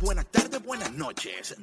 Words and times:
buenas 0.00 0.26
tardes, 0.26 0.62
buenas 0.62 0.92
noches. 0.92 1.56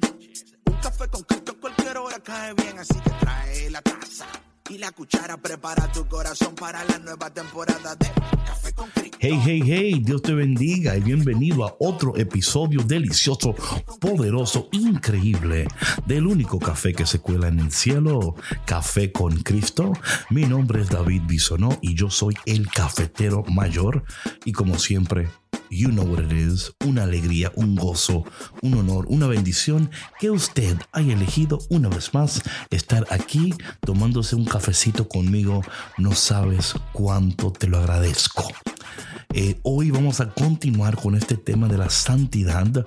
Un 0.66 0.76
café 0.76 1.08
con 1.08 1.22
Cristo 1.22 1.52
en 1.52 1.60
cualquier 1.60 1.96
hora 1.98 2.18
cae 2.20 2.54
bien, 2.54 2.78
así 2.78 2.94
que 3.00 3.10
trae 3.10 3.70
la 3.70 3.82
taza 3.82 4.26
y 4.70 4.78
la 4.78 4.92
cuchara. 4.92 5.36
Prepara 5.36 5.90
tu 5.92 6.06
corazón 6.06 6.54
para 6.54 6.84
la 6.84 6.98
nueva 6.98 7.30
temporada 7.30 7.94
de 7.96 8.06
Café 8.46 8.72
con 8.72 8.88
Cristo. 8.90 9.18
Hey, 9.20 9.40
hey, 9.42 9.62
hey, 9.64 10.02
Dios 10.04 10.22
te 10.22 10.34
bendiga 10.34 10.96
y 10.96 11.00
bienvenido 11.00 11.64
a 11.64 11.74
otro 11.78 12.16
episodio 12.16 12.82
delicioso, 12.82 13.54
poderoso, 14.00 14.68
increíble 14.72 15.66
del 16.06 16.26
único 16.26 16.58
café 16.58 16.92
que 16.92 17.06
se 17.06 17.20
cuela 17.20 17.48
en 17.48 17.60
el 17.60 17.72
cielo, 17.72 18.34
Café 18.66 19.12
con 19.12 19.42
Cristo. 19.42 19.92
Mi 20.30 20.44
nombre 20.44 20.82
es 20.82 20.90
David 20.90 21.22
Bisonó 21.26 21.78
y 21.80 21.94
yo 21.94 22.10
soy 22.10 22.34
el 22.44 22.68
cafetero 22.68 23.44
mayor 23.44 24.04
y 24.44 24.52
como 24.52 24.78
siempre, 24.78 25.30
you 25.74 25.88
know 25.88 26.04
what 26.04 26.22
it 26.22 26.32
is, 26.32 26.72
una 26.86 27.02
alegría, 27.02 27.52
un 27.56 27.74
gozo, 27.74 28.24
un 28.62 28.74
honor, 28.74 29.06
una 29.08 29.26
bendición 29.26 29.90
que 30.20 30.30
usted 30.30 30.76
haya 30.92 31.14
elegido 31.14 31.58
una 31.68 31.88
vez 31.88 32.14
más 32.14 32.42
estar 32.70 33.06
aquí 33.10 33.52
tomándose 33.80 34.36
un 34.36 34.44
cafecito 34.44 35.08
conmigo. 35.08 35.62
No 35.98 36.14
sabes 36.14 36.74
cuánto 36.92 37.50
te 37.50 37.66
lo 37.66 37.78
agradezco. 37.78 38.44
Eh, 39.32 39.58
hoy 39.62 39.90
vamos 39.90 40.20
a 40.20 40.30
continuar 40.30 40.96
con 40.96 41.16
este 41.16 41.36
tema 41.36 41.66
de 41.66 41.78
la 41.78 41.90
santidad. 41.90 42.86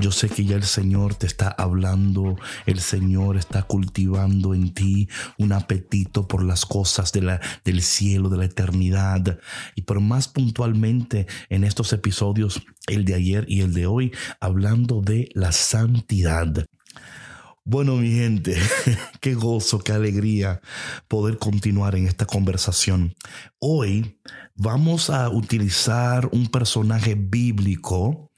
Yo 0.00 0.12
sé 0.12 0.28
que 0.28 0.44
ya 0.44 0.54
el 0.54 0.62
Señor 0.62 1.16
te 1.16 1.26
está 1.26 1.48
hablando, 1.48 2.36
el 2.66 2.78
Señor 2.78 3.36
está 3.36 3.64
cultivando 3.64 4.54
en 4.54 4.72
ti 4.72 5.08
un 5.38 5.52
apetito 5.52 6.28
por 6.28 6.44
las 6.44 6.64
cosas 6.66 7.12
del 7.12 7.82
cielo, 7.82 8.28
de 8.28 8.36
la 8.36 8.44
eternidad. 8.44 9.40
Y 9.74 9.82
pero 9.82 10.00
más 10.00 10.28
puntualmente 10.28 11.26
en 11.48 11.64
estos 11.64 11.92
episodios, 11.92 12.62
el 12.86 13.04
de 13.04 13.14
ayer 13.14 13.44
y 13.48 13.62
el 13.62 13.74
de 13.74 13.86
hoy, 13.86 14.12
hablando 14.40 15.00
de 15.00 15.30
la 15.34 15.50
santidad. 15.50 16.64
Bueno, 17.64 17.96
mi 17.96 18.12
gente, 18.12 18.56
qué 19.20 19.34
gozo, 19.34 19.80
qué 19.80 19.92
alegría 19.92 20.60
poder 21.06 21.38
continuar 21.38 21.96
en 21.96 22.06
esta 22.06 22.24
conversación. 22.24 23.14
Hoy 23.58 24.20
vamos 24.54 25.10
a 25.10 25.28
utilizar 25.28 26.30
un 26.32 26.46
personaje 26.46 27.14
bíblico, 27.14 28.30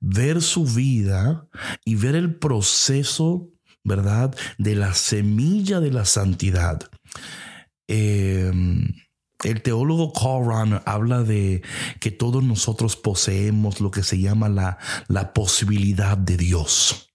ver 0.00 0.42
su 0.42 0.64
vida 0.64 1.48
y 1.84 1.94
ver 1.96 2.14
el 2.14 2.36
proceso, 2.36 3.50
¿verdad?, 3.84 4.34
de 4.58 4.74
la 4.74 4.94
semilla 4.94 5.80
de 5.80 5.90
la 5.90 6.04
santidad. 6.04 6.80
Em, 7.88 8.88
el 9.44 9.62
teólogo 9.62 10.12
Carl 10.12 10.46
Rahner 10.46 10.82
habla 10.84 11.22
de 11.22 11.62
que 12.00 12.10
todos 12.10 12.42
nosotros 12.42 12.96
poseemos 12.96 13.80
lo 13.80 13.90
que 13.90 14.02
se 14.02 14.18
llama 14.18 14.48
la, 14.48 14.78
la 15.06 15.32
posibilidad 15.32 16.18
de 16.18 16.36
Dios. 16.36 17.08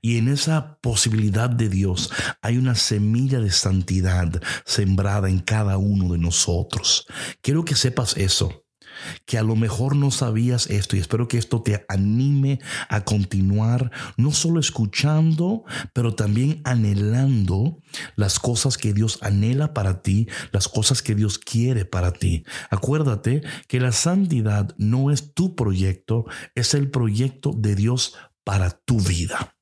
Y 0.00 0.18
en 0.18 0.28
esa 0.28 0.78
posibilidad 0.80 1.50
de 1.50 1.68
Dios 1.68 2.10
hay 2.40 2.56
una 2.56 2.74
semilla 2.74 3.40
de 3.40 3.50
santidad 3.50 4.40
sembrada 4.64 5.28
en 5.28 5.40
cada 5.40 5.76
uno 5.78 6.12
de 6.12 6.18
nosotros. 6.18 7.06
Quiero 7.40 7.64
que 7.64 7.74
sepas 7.74 8.16
eso, 8.16 8.64
que 9.26 9.38
a 9.38 9.42
lo 9.42 9.56
mejor 9.56 9.96
no 9.96 10.10
sabías 10.10 10.68
esto 10.68 10.96
y 10.96 11.00
espero 11.00 11.28
que 11.28 11.38
esto 11.38 11.62
te 11.62 11.84
anime 11.88 12.60
a 12.88 13.04
continuar 13.04 13.90
no 14.16 14.32
solo 14.32 14.60
escuchando, 14.60 15.64
pero 15.92 16.14
también 16.14 16.60
anhelando 16.64 17.78
las 18.16 18.38
cosas 18.38 18.78
que 18.78 18.92
Dios 18.92 19.18
anhela 19.22 19.74
para 19.74 20.02
ti, 20.02 20.28
las 20.50 20.68
cosas 20.68 21.02
que 21.02 21.14
Dios 21.14 21.38
quiere 21.38 21.84
para 21.84 22.12
ti. 22.12 22.44
Acuérdate 22.70 23.42
que 23.68 23.80
la 23.80 23.92
santidad 23.92 24.74
no 24.78 25.10
es 25.10 25.34
tu 25.34 25.54
proyecto, 25.54 26.26
es 26.54 26.74
el 26.74 26.90
proyecto 26.90 27.52
de 27.56 27.74
Dios 27.74 28.14
para 28.44 28.70
tu 28.70 29.00
vida. 29.00 29.56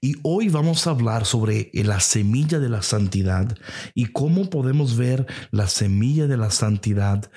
Y 0.00 0.16
hoy 0.22 0.48
vamos 0.48 0.86
a 0.86 0.90
hablar 0.90 1.24
sobre 1.24 1.70
la 1.72 2.00
semilla 2.00 2.58
de 2.58 2.68
la 2.68 2.82
santidad 2.82 3.56
y 3.94 4.06
cómo 4.06 4.50
podemos 4.50 4.96
ver 4.96 5.26
la 5.50 5.68
semilla 5.68 6.26
de 6.26 6.36
la 6.36 6.50
santidad 6.50 7.30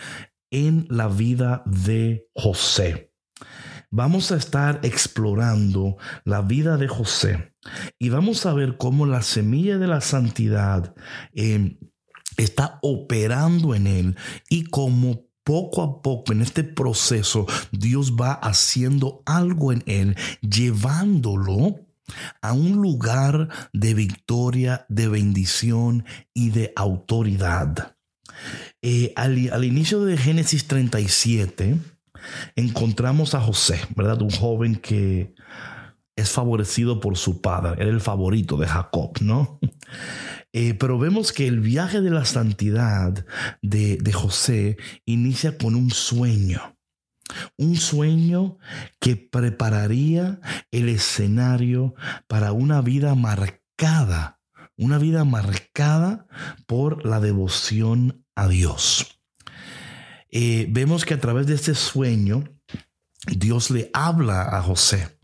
en 0.52 0.88
la 0.90 1.08
vida 1.08 1.64
de 1.66 2.28
José. 2.34 3.14
Vamos 3.90 4.32
a 4.32 4.36
estar 4.36 4.82
explorando 4.84 5.98
la 6.26 6.42
vida 6.42 6.78
de 6.78 6.88
José 6.88 7.54
y 7.98 8.10
vamos 8.10 8.46
a 8.46 8.54
ver 8.54 8.78
cómo 8.78 9.06
la 9.06 9.22
semilla 9.22 9.78
de 9.78 9.88
la 9.88 10.02
santidad 10.02 10.94
eh, 11.34 11.80
está 12.36 12.80
operando 12.82 13.76
en 13.76 13.88
él 13.88 14.18
y 14.50 14.66
cómo 14.66 15.28
poco 15.44 15.82
a 15.82 16.02
poco 16.02 16.34
en 16.34 16.42
este 16.42 16.66
proceso 16.66 17.46
Dios 17.72 18.16
va 18.16 18.34
haciendo 18.34 19.24
algo 19.26 19.72
en 19.72 19.84
él, 19.86 20.18
llevándolo 20.42 21.80
a 22.42 22.54
un 22.54 22.74
lugar 22.74 23.48
de 23.72 23.94
victoria, 23.94 24.86
de 24.90 25.08
bendición 25.08 26.06
y 26.34 26.50
de 26.50 26.74
autoridad. 26.76 27.97
Eh, 28.82 29.14
al, 29.16 29.50
al, 29.52 29.64
inicio 29.64 30.06
de 30.06 30.18
Génesis 30.18 30.68
37 30.68 31.78
encontramos 32.56 33.36
a 33.36 33.42
José, 33.42 33.80
¿verdad? 33.96 34.22
Un 34.22 34.32
joven 34.32 34.76
que 34.76 35.34
es 36.18 36.32
favorecido 36.32 37.00
por 37.00 37.16
su 37.16 37.42
padre, 37.42 37.82
era 37.82 37.92
el 37.92 38.02
favorito 38.02 38.58
de 38.58 38.68
Jacob, 38.68 39.14
¿no? 39.22 39.60
Eh, 40.54 40.74
pero 40.74 40.98
vemos 40.98 41.34
que 41.34 41.46
el 41.46 41.60
viaje 41.60 42.02
de 42.02 42.10
la 42.10 42.26
santidad 42.26 43.26
de, 43.62 43.98
de 43.98 44.14
José 44.14 44.78
inicia 45.06 45.56
con 45.58 45.76
un 45.76 45.92
sueño. 45.92 46.76
Un 47.58 47.76
sueño 47.76 48.58
que 49.00 49.18
prepararía 49.18 50.40
el 50.72 50.90
escenario 50.90 51.94
para 52.28 52.54
una 52.54 52.82
vida 52.82 53.14
marcada, 53.14 54.40
una 54.78 54.98
vida 54.98 55.26
marcada 55.26 56.26
por 56.66 57.06
la 57.06 57.20
devoción 57.20 58.26
a 58.38 58.48
Dios. 58.48 59.20
Eh, 60.32 60.68
vemos 60.70 61.04
que 61.04 61.14
a 61.14 61.20
través 61.20 61.48
de 61.48 61.56
este 61.56 61.76
sueño, 61.76 62.44
Dios 63.28 63.72
le 63.72 63.90
habla 63.94 64.44
a 64.44 64.62
José 64.62 65.18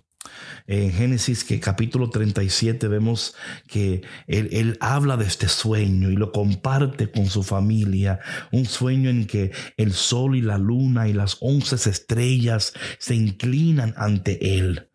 en 0.67 0.91
Génesis 0.91 1.43
que 1.43 1.59
capítulo 1.59 2.09
37 2.09 2.87
vemos 2.87 3.35
que 3.67 4.01
él, 4.27 4.49
él, 4.51 4.77
habla 4.79 5.17
de 5.17 5.25
este 5.25 5.47
sueño 5.49 6.09
y 6.09 6.15
lo 6.15 6.31
comparte 6.31 7.11
con 7.11 7.27
su 7.27 7.43
familia, 7.43 8.19
un 8.51 8.65
sueño 8.65 9.09
en 9.09 9.27
que 9.27 9.51
el 9.77 9.93
sol 9.93 10.35
y 10.35 10.41
la 10.41 10.57
luna 10.57 11.07
y 11.07 11.13
las 11.13 11.37
once 11.41 11.75
estrellas 11.89 12.73
se 12.97 13.15
inclinan 13.15 13.93
ante 13.97 14.57
él. 14.57 14.89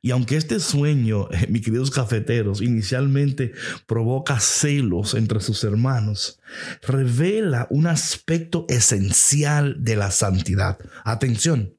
Y 0.00 0.10
aunque 0.10 0.36
este 0.36 0.60
sueño, 0.60 1.28
mis 1.48 1.62
queridos 1.62 1.90
cafeteros, 1.90 2.60
inicialmente 2.60 3.52
provoca 3.86 4.40
celos 4.40 5.14
entre 5.14 5.40
sus 5.40 5.64
hermanos, 5.64 6.40
revela 6.82 7.66
un 7.70 7.86
aspecto 7.86 8.66
esencial 8.68 9.76
de 9.82 9.96
la 9.96 10.10
santidad. 10.10 10.78
Atención, 11.04 11.76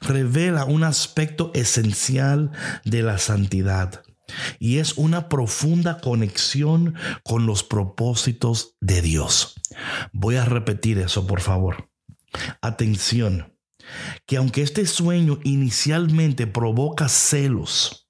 revela 0.00 0.64
un 0.64 0.84
aspecto 0.84 1.50
esencial 1.54 2.52
de 2.84 3.02
la 3.02 3.18
santidad 3.18 4.02
y 4.58 4.78
es 4.78 4.96
una 4.96 5.28
profunda 5.28 6.00
conexión 6.00 6.94
con 7.24 7.46
los 7.46 7.62
propósitos 7.62 8.76
de 8.80 9.02
Dios. 9.02 9.54
Voy 10.12 10.36
a 10.36 10.44
repetir 10.44 10.98
eso, 10.98 11.26
por 11.26 11.40
favor. 11.40 11.90
Atención, 12.60 13.54
que 14.26 14.36
aunque 14.36 14.62
este 14.62 14.86
sueño 14.86 15.38
inicialmente 15.44 16.46
provoca 16.46 17.08
celos, 17.08 18.08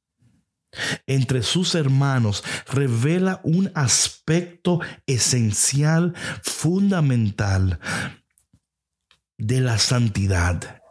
entre 1.06 1.42
sus 1.42 1.74
hermanos 1.74 2.42
revela 2.66 3.40
un 3.44 3.70
aspecto 3.74 4.80
esencial, 5.06 6.14
fundamental 6.42 7.78
de 9.36 9.60
la 9.60 9.78
santidad 9.78 10.82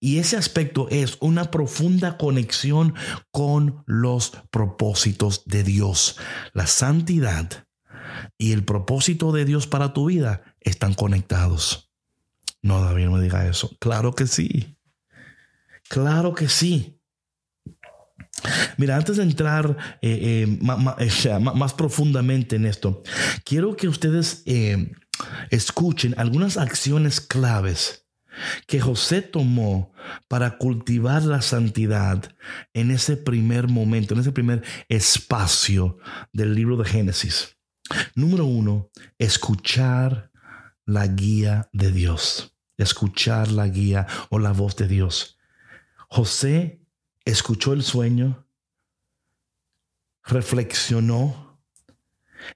y 0.00 0.18
ese 0.18 0.38
aspecto 0.38 0.88
es 0.88 1.18
una 1.20 1.50
profunda 1.50 2.16
conexión 2.16 2.94
con 3.30 3.84
los 3.86 4.32
propósitos 4.50 5.44
de 5.44 5.62
Dios. 5.62 6.16
La 6.54 6.66
santidad 6.66 7.66
y 8.38 8.52
el 8.52 8.64
propósito 8.64 9.30
de 9.30 9.44
Dios 9.44 9.66
para 9.66 9.92
tu 9.92 10.06
vida 10.06 10.56
están 10.60 10.94
conectados. 10.94 11.89
No, 12.62 12.82
David, 12.82 13.06
no 13.06 13.12
me 13.12 13.22
diga 13.22 13.46
eso. 13.46 13.76
Claro 13.78 14.12
que 14.12 14.26
sí. 14.26 14.76
Claro 15.88 16.34
que 16.34 16.48
sí. 16.48 17.00
Mira, 18.76 18.96
antes 18.96 19.16
de 19.16 19.22
entrar 19.22 19.76
eh, 20.02 20.46
eh, 20.46 21.38
más, 21.40 21.74
profundamente 21.74 22.56
en 22.56 22.66
esto, 22.66 23.02
quiero 23.44 23.76
que 23.76 23.88
ustedes 23.88 24.42
eh, 24.46 24.92
escuchen 25.50 26.14
algunas 26.16 26.56
acciones 26.56 27.20
claves 27.20 28.06
que 28.66 28.80
José 28.80 29.22
tomó 29.22 29.92
para 30.28 30.56
cultivar 30.56 31.24
la 31.24 31.42
santidad 31.42 32.34
en 32.72 32.90
ese 32.90 33.16
primer 33.16 33.68
momento, 33.68 34.14
en 34.14 34.20
ese 34.20 34.32
primer 34.32 34.62
espacio 34.88 35.98
del 36.32 36.54
libro 36.54 36.76
de 36.76 36.88
Génesis. 36.88 37.56
Número 38.14 38.46
uno, 38.46 38.90
escuchar 39.18 40.29
la 40.86 41.06
guía 41.06 41.68
de 41.72 41.92
Dios. 41.92 42.54
Escuchar 42.76 43.50
la 43.50 43.68
guía 43.68 44.06
o 44.30 44.38
la 44.38 44.52
voz 44.52 44.76
de 44.76 44.88
Dios. 44.88 45.38
José 46.08 46.82
escuchó 47.24 47.72
el 47.72 47.82
sueño, 47.82 48.46
reflexionó 50.24 51.60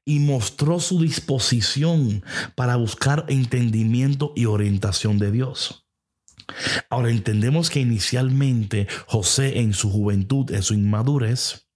y 0.05 0.19
mostró 0.19 0.81
su 0.81 1.01
disposición 1.01 2.25
para 2.55 2.77
buscar 2.77 3.27
entendimiento 3.29 4.33
y 4.35 4.47
orientación 4.47 5.19
de 5.19 5.31
Dios. 5.31 5.87
Ahora 6.91 7.11
entendemos 7.11 7.71
que 7.71 7.81
inicialmente 7.81 8.87
José 9.07 9.61
en 9.61 9.73
su 9.73 9.91
juventud, 9.91 10.51
en 10.51 10.63
su 10.63 10.75
inmadurez, 10.75 11.69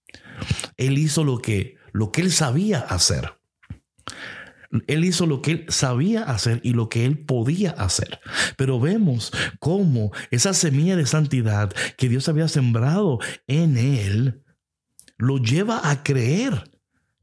él 0.76 0.98
hizo 0.98 1.24
lo 1.24 1.38
que, 1.38 1.76
lo 1.92 2.12
que 2.12 2.22
él 2.22 2.32
sabía 2.32 2.80
hacer. 2.80 3.38
Él 4.86 5.04
hizo 5.04 5.26
lo 5.26 5.40
que 5.40 5.50
él 5.52 5.66
sabía 5.68 6.24
hacer 6.24 6.60
y 6.62 6.72
lo 6.72 6.88
que 6.88 7.06
él 7.06 7.18
podía 7.18 7.70
hacer. 7.70 8.20
Pero 8.56 8.78
vemos 8.78 9.32
cómo 9.58 10.12
esa 10.30 10.52
semilla 10.52 10.96
de 10.96 11.06
santidad 11.06 11.72
que 11.96 12.08
Dios 12.08 12.28
había 12.28 12.48
sembrado 12.48 13.18
en 13.46 13.76
él 13.76 14.42
lo 15.16 15.38
lleva 15.38 15.90
a 15.90 16.02
creer 16.02 16.70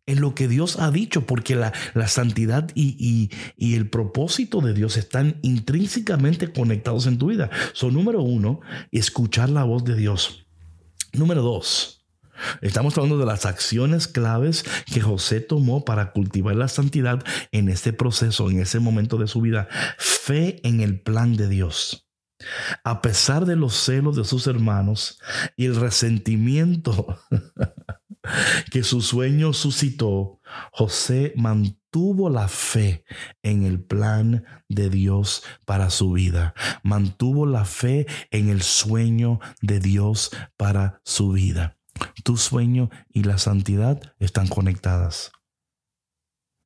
en 0.08 0.22
lo 0.22 0.36
que 0.36 0.48
Dios 0.48 0.78
ha 0.80 0.92
dicho, 0.92 1.26
porque 1.26 1.56
la, 1.56 1.74
santidad 2.08 2.70
y, 2.76 3.30
y, 3.58 3.76
el 3.76 3.90
propósito 3.90 4.62
de 4.62 4.74
Dios 4.74 4.98
están 4.98 5.40
intrínsecamente 5.42 6.52
conectados 6.52 7.08
en 7.08 7.18
tu 7.18 7.28
vida. 7.28 7.50
Son 7.74 7.94
número 7.94 8.22
uno, 8.22 8.62
escuchar 8.92 9.50
la 9.50 9.64
voz 9.64 9.84
de 9.84 9.96
Dios. 9.96 10.46
Número 11.14 11.42
dos, 11.42 11.95
Estamos 12.62 12.98
hablando 12.98 13.18
de 13.18 13.26
las 13.26 13.46
acciones 13.46 14.08
claves 14.08 14.66
que 14.92 15.02
José 15.02 15.42
tomó 15.42 15.86
para 15.86 16.12
cultivar 16.12 16.56
la 16.56 16.68
santidad 16.68 17.24
en 17.52 17.70
este 17.70 17.94
proceso, 17.94 18.50
en 18.50 18.60
ese 18.60 18.80
momento 18.80 19.18
de 19.18 19.28
su 19.28 19.42
vida. 19.42 19.68
Fe 19.98 20.60
en 20.68 20.82
el 20.82 21.00
plan 21.00 21.36
de 21.36 21.48
Dios. 21.48 22.06
A 22.84 23.02
pesar 23.02 23.46
de 23.46 23.56
los 23.56 23.76
celos 23.76 24.16
de 24.16 24.26
sus 24.26 24.48
hermanos 24.48 25.20
y 25.56 25.66
el 25.66 25.76
resentimiento 25.76 27.18
que 28.72 28.84
su 28.84 29.02
sueño 29.02 29.54
suscitó, 29.54 30.42
José 30.72 31.34
mantuvo 31.36 32.30
la 32.30 32.48
fe 32.48 33.06
en 33.42 33.64
el 33.64 33.82
plan 33.82 34.44
de 34.68 34.90
Dios 34.90 35.44
para 35.66 35.90
su 35.90 36.12
vida. 36.12 36.54
Mantuvo 36.84 37.46
la 37.46 37.66
fe 37.66 38.06
en 38.32 38.50
el 38.50 38.62
sueño 38.62 39.40
de 39.62 39.80
Dios 39.80 40.32
para 40.58 41.02
su 41.04 41.32
vida. 41.32 41.78
Tu 42.24 42.38
sueño 42.38 42.90
y 43.10 43.24
la 43.24 43.38
santidad 43.38 44.02
están 44.20 44.48
conectadas. 44.48 45.32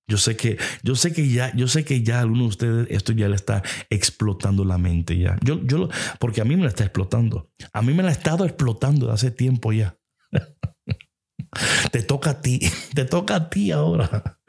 Yo 0.10 0.18
sé 0.18 0.36
que, 0.36 0.58
yo 0.81 0.96
sé 0.96 1.14
que 1.14 1.30
ya, 1.30 1.56
yo 1.56 1.68
sé 1.68 1.86
que 1.86 2.02
ya 2.02 2.18
a 2.18 2.22
alguno 2.22 2.44
de 2.44 2.50
ustedes 2.50 2.88
esto 2.90 3.14
ya 3.14 3.30
le 3.30 3.36
está 3.36 3.62
explotando 3.92 4.66
la 4.66 4.80
mente 4.80 5.16
ya. 5.20 5.38
Yo, 5.44 5.62
yo, 5.64 5.88
porque 6.20 6.42
a 6.42 6.46
mí 6.46 6.56
me 6.56 6.64
la 6.64 6.70
está 6.70 6.84
explotando. 6.84 7.52
A 7.74 7.84
mí 7.84 7.94
me 7.94 8.02
la 8.02 8.10
ha 8.10 8.12
estado 8.12 8.44
explotando 8.44 9.12
hace 9.12 9.30
tiempo 9.30 9.72
ya. 9.72 10.00
te 11.92 12.02
toca 12.02 12.31
a 12.31 12.42
ti, 12.42 12.60
te 12.96 13.06
toca 13.06 13.36
a 13.36 13.50
ti 13.52 13.72
ahora. 13.72 14.40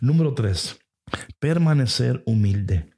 Número 0.00 0.32
tres, 0.32 0.78
permanecer 1.40 2.22
humilde. 2.24 2.94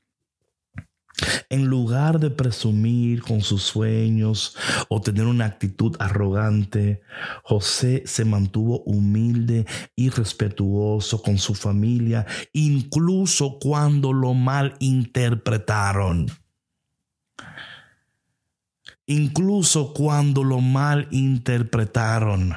En 1.48 1.66
lugar 1.66 2.19
de 2.19 2.30
presumir 2.30 3.22
con 3.22 3.42
sus 3.42 3.62
sueños 3.62 4.56
o 4.88 5.00
tener 5.00 5.26
una 5.26 5.46
actitud 5.46 5.96
arrogante, 5.98 7.02
José 7.42 8.02
se 8.06 8.24
mantuvo 8.24 8.82
humilde 8.84 9.66
y 9.96 10.10
respetuoso 10.10 11.22
con 11.22 11.38
su 11.38 11.54
familia, 11.54 12.26
incluso 12.52 13.58
cuando 13.60 14.12
lo 14.12 14.34
mal 14.34 14.74
interpretaron. 14.80 16.26
Incluso 19.06 19.92
cuando 19.92 20.44
lo 20.44 20.60
mal 20.60 21.08
interpretaron, 21.10 22.54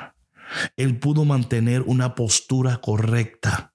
él 0.77 0.97
pudo 0.99 1.25
mantener 1.25 1.81
una 1.81 2.15
postura 2.15 2.77
correcta 2.77 3.73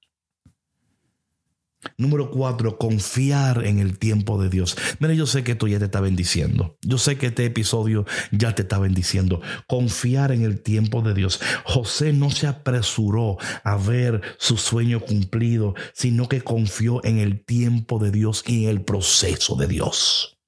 Número 1.96 2.30
cuatro, 2.30 2.76
confiar 2.76 3.64
en 3.64 3.78
el 3.78 3.98
tiempo 3.98 4.40
de 4.40 4.50
Dios. 4.50 4.76
Mira, 4.98 5.14
yo 5.14 5.26
sé 5.26 5.42
que 5.44 5.52
esto 5.52 5.66
ya 5.66 5.78
te 5.78 5.86
está 5.86 6.00
bendiciendo. 6.00 6.76
Yo 6.82 6.98
sé 6.98 7.16
que 7.16 7.28
este 7.28 7.46
episodio 7.46 8.04
ya 8.32 8.54
te 8.54 8.62
está 8.62 8.78
bendiciendo. 8.78 9.40
Confiar 9.66 10.32
en 10.32 10.42
el 10.42 10.60
tiempo 10.60 11.00
de 11.00 11.14
Dios. 11.14 11.40
José 11.64 12.12
no 12.12 12.30
se 12.30 12.46
apresuró 12.46 13.38
a 13.64 13.76
ver 13.76 14.20
su 14.38 14.58
sueño 14.58 15.00
cumplido, 15.00 15.74
sino 15.94 16.28
que 16.28 16.42
confió 16.42 17.02
en 17.04 17.18
el 17.18 17.44
tiempo 17.44 17.98
de 17.98 18.10
Dios 18.10 18.44
y 18.46 18.64
en 18.64 18.70
el 18.70 18.82
proceso 18.82 19.56
de 19.56 19.66
Dios. 19.66 20.38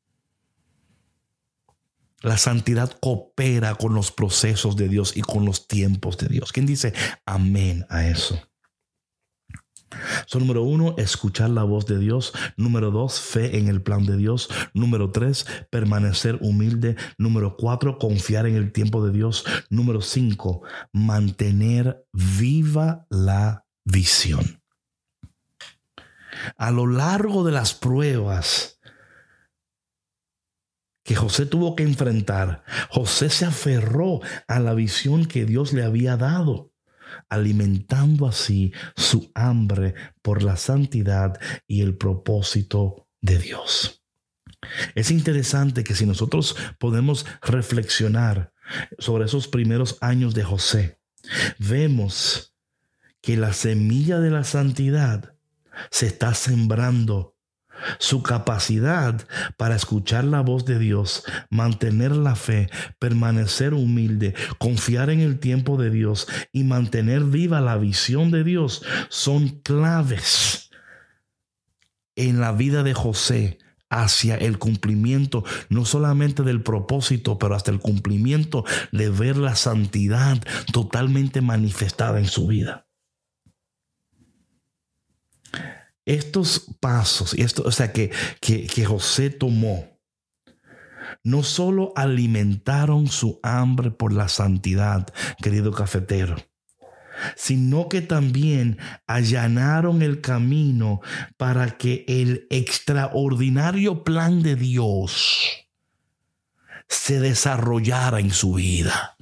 La 2.21 2.37
santidad 2.37 2.93
coopera 3.01 3.75
con 3.75 3.95
los 3.95 4.13
procesos 4.13 4.77
de 4.77 4.89
Dios 4.89 5.17
y 5.17 5.23
con 5.23 5.45
los 5.45 5.67
tiempos 5.67 6.19
de 6.19 6.29
Dios. 6.29 6.53
¿Quién 6.53 6.67
dice 6.67 6.93
amén 7.27 7.85
a 7.89 8.07
eso? 8.07 8.41
So, 10.27 10.39
número 10.39 10.63
uno, 10.63 10.95
escuchar 10.99 11.51
la 11.51 11.63
voz 11.63 11.87
de 11.87 11.99
Dios. 11.99 12.33
Número 12.57 12.91
dos, 12.91 13.21
fe 13.21 13.59
en 13.59 13.69
el 13.69 13.83
plan 13.83 14.07
de 14.07 14.17
Dios. 14.17 14.49
Número 14.75 15.11
tres, 15.11 15.47
permanecer 15.71 16.39
humilde. 16.41 16.97
Número 17.19 17.57
cuatro, 17.57 17.99
confiar 17.99 18.47
en 18.47 18.57
el 18.57 18.73
tiempo 18.73 19.05
de 19.05 19.13
Dios. 19.13 19.45
Número 19.71 20.01
cinco, 20.01 20.63
mantener 20.93 22.05
viva 22.13 23.07
la 23.11 23.67
visión. 23.85 24.63
A 26.57 26.71
lo 26.71 26.87
largo 26.87 27.45
de 27.45 27.53
las 27.53 27.75
pruebas 27.75 28.81
que 31.05 31.15
José 31.15 31.47
tuvo 31.47 31.75
que 31.75 31.83
enfrentar, 31.83 32.63
José 32.89 33.29
se 33.29 33.45
aferró 33.45 34.21
a 34.47 34.61
la 34.61 34.75
visión 34.75 35.27
que 35.27 35.45
Dios 35.45 35.73
le 35.73 35.85
había 35.85 36.17
dado 36.17 36.72
alimentando 37.33 38.29
así 38.29 38.73
su 38.95 39.31
hambre 39.35 39.95
por 40.21 40.43
la 40.43 40.57
santidad 40.57 41.41
y 41.67 41.81
el 41.81 41.97
propósito 41.97 43.09
de 43.23 43.39
Dios. 43.39 44.03
Es 44.95 45.11
interesante 45.11 45.83
que 45.83 45.95
si 45.95 46.05
nosotros 46.05 46.57
podemos 46.79 47.25
reflexionar 47.41 48.53
sobre 48.99 49.25
esos 49.25 49.49
primeros 49.49 49.97
años 50.03 50.35
de 50.35 50.45
José, 50.45 51.01
vemos 51.59 52.55
que 53.23 53.37
la 53.39 53.55
semilla 53.55 54.21
de 54.21 54.31
la 54.31 54.45
santidad 54.45 55.35
se 55.91 56.07
está 56.07 56.35
sembrando 56.35 57.32
su 57.99 58.23
capacidad 58.23 59.27
para 59.57 59.77
escuchar 59.77 60.25
la 60.25 60.41
voz 60.41 60.65
de 60.65 60.79
Dios, 60.79 61.25
mantener 61.51 62.15
la 62.15 62.35
fe, 62.35 62.71
permanecer 62.99 63.75
humilde, 63.75 64.35
confiar 64.59 65.11
en 65.11 65.21
el 65.21 65.39
tiempo 65.39 65.77
de 65.77 65.91
Dios 65.91 66.27
y 66.53 66.65
mantener 66.65 67.25
viva 67.25 67.61
la 67.61 67.77
visión 67.77 68.31
de 68.31 68.45
Dios 68.45 68.83
son 69.09 69.49
claves 69.49 70.71
en 72.17 72.41
la 72.41 72.53
vida 72.53 72.83
de 72.83 72.95
José 72.95 73.59
hacia 73.89 74.37
el 74.37 74.59
cumplimiento, 74.59 75.45
no 75.69 75.85
solamente 75.85 76.43
del 76.43 76.63
propósito, 76.63 77.39
pero 77.39 77.55
hasta 77.55 77.71
el 77.71 77.79
cumplimiento 77.79 78.65
de 78.91 79.11
ver 79.11 79.37
la 79.37 79.55
santidad 79.55 80.43
totalmente 80.73 81.43
manifestada 81.43 82.19
en 82.19 82.27
su 82.27 82.47
vida 82.47 82.87
estos 86.05 86.67
pasos, 86.81 87.35
esto, 87.35 87.63
o 87.65 87.73
sea, 87.73 87.93
que, 87.93 88.11
que, 88.41 88.67
que 88.67 88.85
José 88.85 89.31
tomó, 89.31 89.99
no 91.25 91.43
solo 91.43 91.93
alimentaron 91.97 93.07
su 93.07 93.39
hambre 93.43 93.91
por 93.91 94.13
la 94.13 94.29
santidad, 94.29 95.07
querido 95.43 95.73
cafetero, 95.73 96.37
sino 97.37 97.89
que 97.89 98.01
también 98.01 98.79
allanaron 99.07 100.03
el 100.03 100.21
camino 100.21 101.01
para 101.37 101.77
que 101.77 102.05
el 102.09 102.47
extraordinario 102.51 104.03
plan 104.03 104.43
de 104.43 104.57
Dios 104.57 105.67
se 106.89 107.21
desarrollara 107.21 108.21
en 108.21 108.31
su 108.31 108.55
vida. 108.55 109.17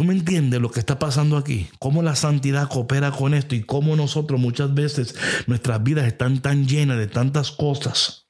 ¿Tú 0.00 0.06
me 0.06 0.14
entiendes 0.14 0.62
lo 0.62 0.70
que 0.70 0.80
está 0.80 0.98
pasando 0.98 1.36
aquí? 1.36 1.68
Cómo 1.78 2.02
la 2.02 2.16
santidad 2.16 2.70
coopera 2.70 3.10
con 3.10 3.34
esto 3.34 3.54
y 3.54 3.64
cómo 3.64 3.96
nosotros 3.96 4.40
muchas 4.40 4.72
veces 4.72 5.14
nuestras 5.46 5.82
vidas 5.82 6.06
están 6.06 6.40
tan 6.40 6.66
llenas 6.66 6.96
de 6.96 7.06
tantas 7.06 7.50
cosas. 7.50 8.26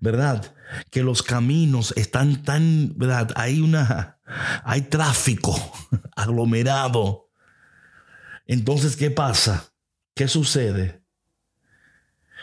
¿Verdad? 0.00 0.52
Que 0.90 1.04
los 1.04 1.22
caminos 1.22 1.94
están 1.96 2.42
tan, 2.42 2.94
¿verdad? 2.96 3.30
Hay 3.36 3.60
una, 3.60 4.18
hay 4.64 4.80
tráfico 4.80 5.54
aglomerado. 6.16 7.30
Entonces, 8.48 8.96
¿qué 8.96 9.12
pasa? 9.12 9.72
¿Qué 10.16 10.26
sucede? 10.26 11.04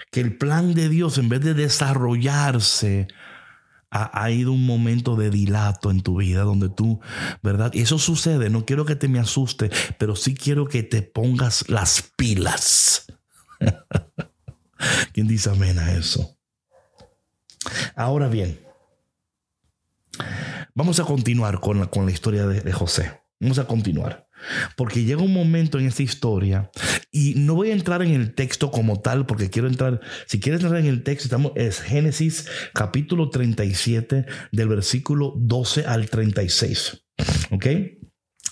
Que 0.09 0.21
el 0.21 0.37
plan 0.37 0.73
de 0.73 0.87
Dios, 0.87 1.17
en 1.17 1.27
vez 1.27 1.41
de 1.41 1.53
desarrollarse 1.53 3.09
ha, 3.89 4.29
ido 4.31 4.51
un 4.51 4.65
momento 4.65 5.15
de 5.15 5.29
dilato 5.29 5.91
en 5.91 6.01
tu 6.01 6.17
vida 6.17 6.43
donde 6.43 6.69
tú, 6.69 6.99
¿verdad? 7.41 7.71
Y 7.73 7.81
eso 7.81 7.97
sucede, 7.99 8.49
no 8.49 8.65
quiero 8.65 8.85
que 8.85 8.95
te 8.95 9.07
me 9.07 9.19
asuste, 9.19 9.69
pero 9.97 10.15
sí 10.15 10.35
quiero 10.35 10.67
que 10.67 10.83
te 10.83 11.01
pongas 11.01 11.69
las 11.69 12.11
pilas. 12.17 13.07
¿Quién 15.13 15.27
dice 15.27 15.49
amén 15.49 15.79
a 15.79 15.93
eso? 15.93 16.37
Ahora 17.95 18.27
bien, 18.27 18.59
vamos 20.75 20.99
a 20.99 21.03
continuar 21.03 21.59
con 21.59 21.79
la, 21.79 21.87
con 21.87 22.05
la 22.05 22.11
historia 22.11 22.45
de 22.45 22.71
José. 22.71 23.21
Vamos 23.39 23.59
a 23.59 23.65
continuar. 23.65 24.26
Porque 24.75 25.03
llega 25.03 25.21
un 25.21 25.33
momento 25.33 25.79
en 25.79 25.87
esta 25.87 26.03
historia 26.03 26.69
y 27.11 27.33
no 27.35 27.55
voy 27.55 27.71
a 27.71 27.73
entrar 27.73 28.01
en 28.01 28.11
el 28.11 28.33
texto 28.33 28.71
como 28.71 29.01
tal 29.01 29.25
porque 29.25 29.49
quiero 29.49 29.67
entrar, 29.67 30.01
si 30.27 30.39
quieres 30.39 30.61
entrar 30.61 30.79
en 30.79 30.87
el 30.87 31.03
texto, 31.03 31.25
estamos, 31.25 31.51
es 31.55 31.81
Génesis 31.81 32.47
capítulo 32.73 33.29
37 33.29 34.25
del 34.51 34.67
versículo 34.67 35.33
12 35.37 35.85
al 35.85 36.09
36. 36.09 37.05
¿Ok? 37.51 37.65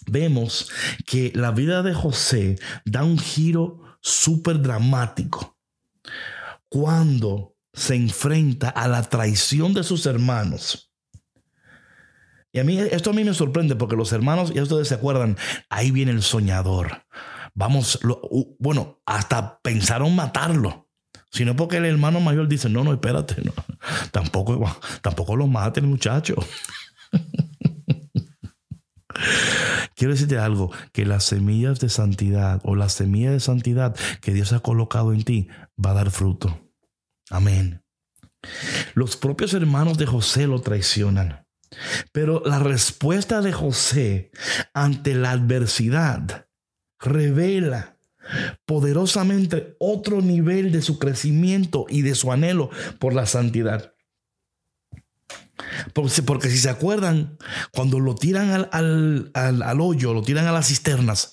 Vemos 0.08 0.72
que 1.06 1.32
la 1.36 1.52
vida 1.52 1.84
de 1.84 1.94
José 1.94 2.58
da 2.86 3.04
un 3.04 3.18
giro 3.18 3.82
súper 4.02 4.62
dramático 4.62 5.58
cuando 6.70 7.56
se 7.74 7.96
enfrenta 7.96 8.70
a 8.70 8.88
la 8.88 9.04
traición 9.04 9.74
de 9.74 9.84
sus 9.84 10.06
hermanos 10.06 10.92
y 12.56 12.60
a 12.60 12.64
mí, 12.64 12.80
esto 12.80 13.10
a 13.10 13.14
mí 13.14 13.26
me 13.26 13.34
sorprende 13.34 13.76
porque 13.76 13.98
los 13.98 14.14
hermanos, 14.14 14.54
ya 14.54 14.64
ustedes 14.64 14.88
se 14.88 14.96
acuerdan, 14.96 15.36
ahí 15.70 15.92
viene 15.92 16.14
el 16.14 16.24
soñador. 16.24 17.04
Vamos, 17.54 18.00
bueno, 18.60 19.02
hasta 19.06 19.60
pensaron 19.60 20.16
matarlo. 20.16 20.88
Sino 21.30 21.58
porque 21.58 21.76
el 21.76 21.84
hermano 21.84 22.22
mayor 22.22 22.48
dice, 22.48 22.70
no, 22.70 22.86
no, 22.86 22.94
espérate. 22.94 23.36
Tampoco, 24.12 24.74
tampoco 25.02 25.36
lo 25.36 25.48
mate 25.48 25.82
el 25.82 25.88
muchacho. 25.88 26.36
Quiero 29.98 30.14
decirte 30.14 30.38
algo, 30.38 30.72
que 30.94 31.06
las 31.06 31.26
semillas 31.26 31.82
de 31.82 31.90
santidad 31.90 32.62
o 32.64 32.76
la 32.76 32.88
semilla 32.88 33.32
de 33.32 33.42
santidad 33.42 33.98
que 34.22 34.32
Dios 34.32 34.54
ha 34.54 34.62
colocado 34.62 35.12
en 35.12 35.26
ti 35.26 35.50
va 35.78 35.92
a 35.92 35.96
dar 35.96 36.10
fruto. 36.10 36.72
Amén. 37.30 37.84
Los 38.94 39.18
propios 39.18 39.54
hermanos 39.54 39.98
de 39.98 40.06
José 40.06 40.48
lo 40.48 40.62
traicionan. 40.62 41.45
Pero 42.12 42.42
la 42.46 42.60
respuesta 42.60 43.42
de 43.42 43.54
José 43.54 44.32
ante 44.74 45.16
la 45.16 45.32
adversidad 45.32 46.48
revela 47.00 47.98
poderosamente 48.66 49.76
otro 49.80 50.22
nivel 50.22 50.72
de 50.72 50.82
su 50.82 51.00
crecimiento 51.00 51.86
y 51.90 52.02
de 52.02 52.16
su 52.16 52.32
anhelo 52.32 52.70
por 53.00 53.14
la 53.14 53.26
santidad. 53.26 53.95
Porque, 55.94 56.50
si 56.50 56.58
se 56.58 56.70
acuerdan, 56.70 57.38
cuando 57.72 58.00
lo 58.00 58.16
tiran 58.16 58.68
al, 58.72 59.82
hoyo, 59.82 60.14
lo 60.14 60.22
tiran 60.22 60.46
a 60.48 60.52
las 60.52 60.68
cisternas, 60.68 61.32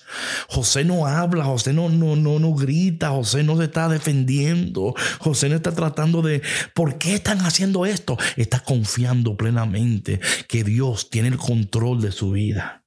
José 0.48 0.84
no 0.84 1.06
habla, 1.06 1.44
José 1.44 1.72
no, 1.72 1.88
no, 1.88 2.16
no, 2.16 2.38
no 2.38 2.54
grita, 2.54 3.10
José 3.10 3.42
no 3.42 3.56
se 3.58 3.64
está 3.64 3.88
defendiendo, 3.88 4.94
José 5.18 5.48
no 5.48 5.56
está 5.56 5.72
tratando 5.72 6.22
de, 6.22 6.42
¿por 6.74 6.98
qué 6.98 7.14
están 7.14 7.40
haciendo 7.40 7.84
esto? 7.84 8.16
Está 8.36 8.60
confiando 8.60 9.36
plenamente 9.36 10.20
que 10.48 10.64
Dios 10.64 11.10
tiene 11.10 11.28
el 11.28 11.36
control 11.36 12.00
de 12.00 12.12
su 12.12 12.30
vida. 12.32 12.84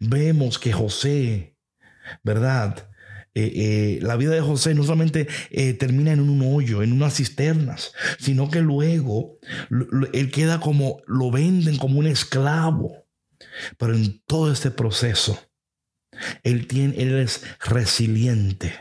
Vemos 0.00 0.58
que 0.58 0.72
José, 0.72 1.56
¿verdad? 2.22 2.88
Eh, 3.36 3.52
eh, 3.56 3.98
la 4.00 4.16
vida 4.16 4.32
de 4.32 4.40
José 4.40 4.74
no 4.74 4.84
solamente 4.84 5.26
eh, 5.50 5.74
termina 5.74 6.12
en 6.12 6.20
un 6.20 6.40
hoyo, 6.42 6.84
en 6.84 6.92
unas 6.92 7.16
cisternas, 7.16 7.92
sino 8.20 8.48
que 8.48 8.60
luego 8.60 9.38
él 10.12 10.30
queda 10.30 10.60
como, 10.60 11.02
lo 11.06 11.32
venden 11.32 11.76
como 11.76 11.98
un 11.98 12.06
esclavo. 12.06 13.06
Pero 13.76 13.94
en 13.94 14.22
todo 14.26 14.52
este 14.52 14.70
proceso, 14.70 15.38
él, 16.44 16.68
tiene, 16.68 16.94
él 17.02 17.18
es 17.18 17.42
resiliente. 17.60 18.72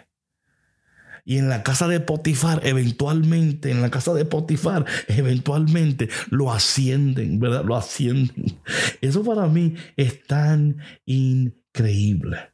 Y 1.25 1.37
en 1.37 1.49
la 1.49 1.63
casa 1.63 1.87
de 1.87 1.99
Potifar, 1.99 2.61
eventualmente, 2.63 3.71
en 3.71 3.81
la 3.81 3.89
casa 3.89 4.13
de 4.13 4.25
Potifar, 4.25 4.85
eventualmente 5.07 6.09
lo 6.29 6.51
ascienden, 6.51 7.39
¿verdad? 7.39 7.65
Lo 7.65 7.75
ascienden. 7.75 8.59
Eso 9.01 9.23
para 9.23 9.47
mí 9.47 9.75
es 9.95 10.23
tan 10.27 10.77
increíble 11.05 12.52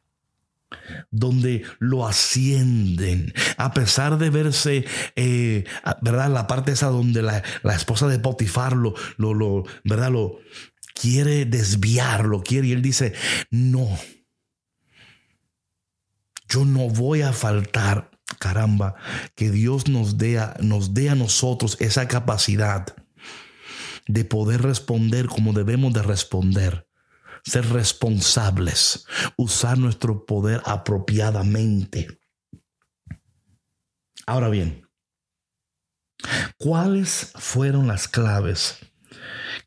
donde 1.10 1.64
lo 1.78 2.06
ascienden, 2.06 3.32
a 3.56 3.72
pesar 3.72 4.18
de 4.18 4.30
verse, 4.30 4.84
eh, 5.16 5.64
¿verdad? 6.02 6.30
La 6.30 6.46
parte 6.46 6.72
esa 6.72 6.88
donde 6.88 7.22
la, 7.22 7.42
esposa 7.74 8.08
de 8.08 8.18
Potifar 8.18 8.76
lo, 8.76 8.94
lo, 9.16 9.64
¿verdad? 9.84 10.10
Lo 10.10 10.38
quiere 10.94 11.44
desviar, 11.44 12.26
lo 12.26 12.42
quiere, 12.42 12.68
y 12.68 12.72
él 12.72 12.82
dice, 12.82 13.14
no, 13.50 13.88
yo 16.48 16.64
no 16.64 16.88
voy 16.88 17.22
a 17.22 17.32
faltar, 17.32 18.10
caramba, 18.38 18.96
que 19.34 19.50
Dios 19.50 19.88
nos 19.88 20.18
dé 20.18 20.40
nos 20.60 20.94
dé 20.94 21.10
a 21.10 21.14
nosotros 21.14 21.76
esa 21.80 22.08
capacidad 22.08 22.94
de 24.06 24.24
poder 24.24 24.62
responder 24.62 25.26
como 25.26 25.52
debemos 25.52 25.92
de 25.92 26.02
responder 26.02 26.89
ser 27.44 27.66
responsables, 27.70 29.06
usar 29.36 29.78
nuestro 29.78 30.24
poder 30.24 30.62
apropiadamente. 30.64 32.20
Ahora 34.26 34.48
bien, 34.48 34.86
¿cuáles 36.58 37.32
fueron 37.36 37.88
las 37.88 38.08
claves 38.08 38.78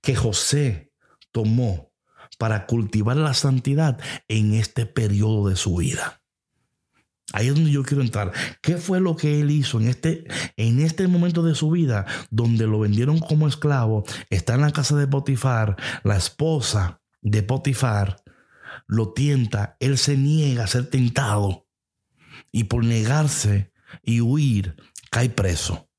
que 0.01 0.15
José 0.15 0.91
tomó 1.31 1.91
para 2.37 2.65
cultivar 2.65 3.17
la 3.17 3.33
santidad 3.33 3.99
en 4.27 4.53
este 4.53 4.85
periodo 4.85 5.49
de 5.49 5.55
su 5.55 5.77
vida? 5.77 6.21
Ahí 7.33 7.47
es 7.47 7.55
donde 7.55 7.71
yo 7.71 7.83
quiero 7.83 8.03
entrar. 8.03 8.31
¿Qué 8.61 8.77
fue 8.77 8.99
lo 8.99 9.15
que 9.15 9.41
él 9.41 9.49
hizo 9.49 9.79
en 9.79 9.87
este, 9.87 10.25
en 10.55 10.79
este 10.79 11.07
momento 11.07 11.41
de 11.41 11.55
su 11.55 11.71
vida 11.71 12.05
donde 12.29 12.67
lo 12.67 12.79
vendieron 12.79 13.19
como 13.19 13.47
esclavo? 13.47 14.03
Está 14.29 14.53
en 14.53 14.61
la 14.61 14.71
casa 14.71 14.95
de 14.95 15.07
Potifar, 15.07 15.75
la 16.03 16.15
esposa 16.15 17.01
de 17.23 17.43
Potifar 17.43 18.23
lo 18.87 19.13
tienta, 19.13 19.77
él 19.79 19.97
se 19.97 20.17
niega 20.17 20.63
a 20.63 20.67
ser 20.67 20.89
tentado 20.89 21.67
y 22.51 22.65
por 22.65 22.83
negarse 22.83 23.71
y 24.03 24.21
huir 24.21 24.75
cae 25.09 25.29
preso. 25.29 25.89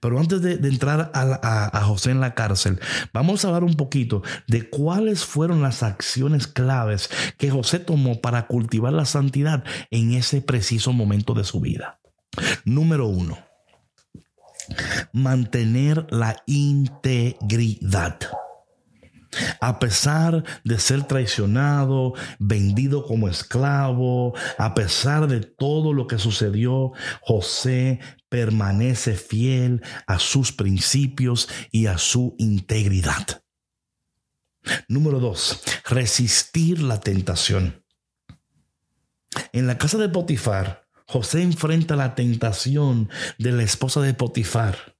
Pero 0.00 0.20
antes 0.20 0.42
de, 0.42 0.54
entrar 0.68 1.10
a, 1.14 1.80
José 1.84 2.10
en 2.10 2.20
la 2.20 2.34
cárcel, 2.34 2.78
vamos 3.12 3.44
a 3.44 3.48
hablar 3.48 3.64
un 3.64 3.74
poquito 3.74 4.22
de 4.46 4.68
cuáles 4.68 5.24
fueron 5.24 5.62
las 5.62 5.82
acciones 5.82 6.46
claves 6.46 7.08
que 7.38 7.50
José 7.50 7.78
tomó 7.78 8.20
para 8.20 8.46
cultivar 8.46 8.92
la 8.92 9.06
santidad 9.06 9.64
en 9.90 10.12
ese 10.12 10.42
preciso 10.42 10.92
momento 10.92 11.34
de 11.34 11.44
su 11.44 11.60
vida. 11.60 11.98
Número 12.64 13.06
uno, 13.06 13.38
mantener 15.12 16.06
la 16.10 16.36
integridad. 16.46 18.18
A 19.60 19.78
pesar 19.78 20.44
de 20.64 20.78
ser 20.78 21.04
traicionado, 21.04 22.14
vendido 22.38 23.04
como 23.04 23.28
esclavo, 23.28 24.34
a 24.58 24.74
pesar 24.74 25.26
de 25.26 25.40
todo 25.40 25.92
lo 25.92 26.06
que 26.06 26.18
sucedió, 26.18 26.92
José 27.20 28.00
permanece 28.28 29.14
fiel 29.14 29.82
a 30.06 30.18
sus 30.18 30.52
principios 30.52 31.48
y 31.70 31.86
a 31.86 31.98
su 31.98 32.34
integridad. 32.38 33.42
Número 34.88 35.20
dos, 35.20 35.62
resistir 35.88 36.82
la 36.82 37.00
tentación. 37.00 37.84
En 39.52 39.66
la 39.66 39.78
casa 39.78 39.98
de 39.98 40.08
Potifar, 40.08 40.86
José 41.06 41.42
enfrenta 41.42 41.96
la 41.96 42.14
tentación 42.14 43.10
de 43.38 43.52
la 43.52 43.62
esposa 43.62 44.00
de 44.00 44.14
Potifar. 44.14 44.93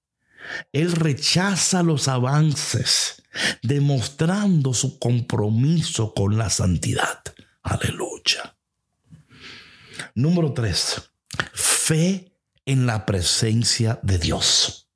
Él 0.72 0.92
rechaza 0.92 1.82
los 1.82 2.08
avances 2.08 3.22
demostrando 3.62 4.74
su 4.74 4.98
compromiso 4.98 6.14
con 6.14 6.38
la 6.38 6.50
santidad. 6.50 7.22
Aleluya. 7.62 8.56
Número 10.14 10.52
tres, 10.52 11.10
fe 11.52 12.32
en 12.66 12.86
la 12.86 13.06
presencia 13.06 13.98
de 14.02 14.18
Dios. 14.18 14.88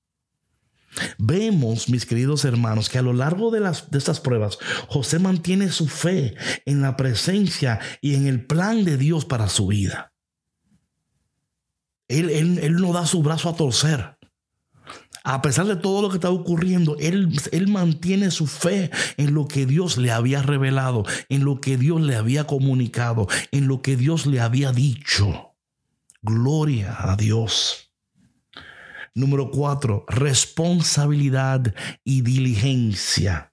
Vemos, 1.17 1.88
mis 1.88 2.07
queridos 2.07 2.45
hermanos, 2.45 2.88
que 2.88 2.99
a 2.99 3.02
lo 3.02 3.12
largo 3.12 3.50
de, 3.50 3.61
las, 3.61 3.90
de 3.90 3.99
estas 3.99 4.21
pruebas, 4.21 4.59
José 4.88 5.19
mantiene 5.19 5.71
su 5.71 5.87
fe 5.87 6.35
en 6.64 6.81
la 6.83 6.97
presencia 6.97 7.78
y 8.00 8.14
en 8.17 8.26
el 8.26 8.45
plan 8.45 8.85
de 8.85 8.97
Dios 8.97 9.25
para 9.25 9.49
su 9.49 9.69
vida. 9.69 10.12
Él, 12.09 12.31
él, 12.31 12.59
él 12.59 12.76
no 12.76 12.93
da 12.93 13.07
su 13.07 13.23
brazo 13.23 13.50
a 13.50 13.57
torcer 13.57 14.17
a 15.28 15.42
pesar 15.42 15.66
de 15.66 15.76
todo 15.76 16.00
lo 16.00 16.08
que 16.08 16.16
está 16.16 16.30
ocurriendo, 16.30 16.97
él, 16.99 17.38
él 17.52 17.68
mantiene 17.68 18.30
su 18.30 18.47
fe 18.47 18.90
en 19.18 19.35
lo 19.35 19.47
que 19.47 19.66
Dios 19.66 19.99
le 19.99 20.11
había 20.11 20.40
revelado, 20.40 21.04
en 21.28 21.44
lo 21.44 21.61
que 21.61 21.76
Dios 21.76 22.00
le 22.00 22.16
había 22.16 22.47
comunicado, 22.47 23.28
en 23.52 23.68
lo 23.68 23.82
que 23.82 23.97
Dios 23.97 24.25
le 24.25 24.40
había 24.40 24.73
dicho. 24.73 25.54
Gloria 26.23 26.97
a 26.99 27.14
Dios. 27.14 27.92
Número 29.14 29.50
cuatro, 29.50 30.06
responsabilidad 30.08 31.75
y 32.04 32.23
diligencia. 32.23 33.52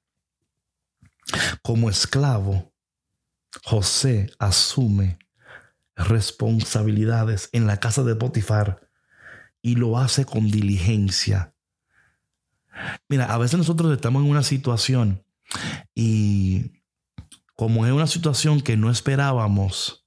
Como 1.62 1.89
esclavo, 1.89 2.74
José 3.65 4.32
asume 4.39 5.20
responsabilidades 5.98 7.50
en 7.51 7.67
la 7.67 7.82
casa 7.82 8.03
de 8.03 8.15
Potifar 8.15 8.88
y 9.62 9.75
lo 9.75 9.98
hace 9.98 10.24
con 10.24 10.50
diligencia. 10.50 11.54
Mira, 13.10 13.25
a 13.25 13.38
veces 13.38 13.58
nosotros 13.58 13.94
estamos 13.94 14.24
en 14.24 14.29
una 14.29 14.44
situación 14.44 15.24
y 15.94 16.72
como 17.55 17.86
es 17.86 17.91
una 17.91 18.08
situación 18.08 18.62
que 18.62 18.77
no 18.77 18.89
esperábamos, 18.89 20.05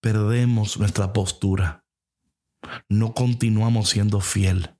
perdemos 0.00 0.78
nuestra 0.78 1.12
postura. 1.12 1.84
No 2.88 3.14
continuamos 3.14 3.88
siendo 3.90 4.20
fiel. 4.20 4.70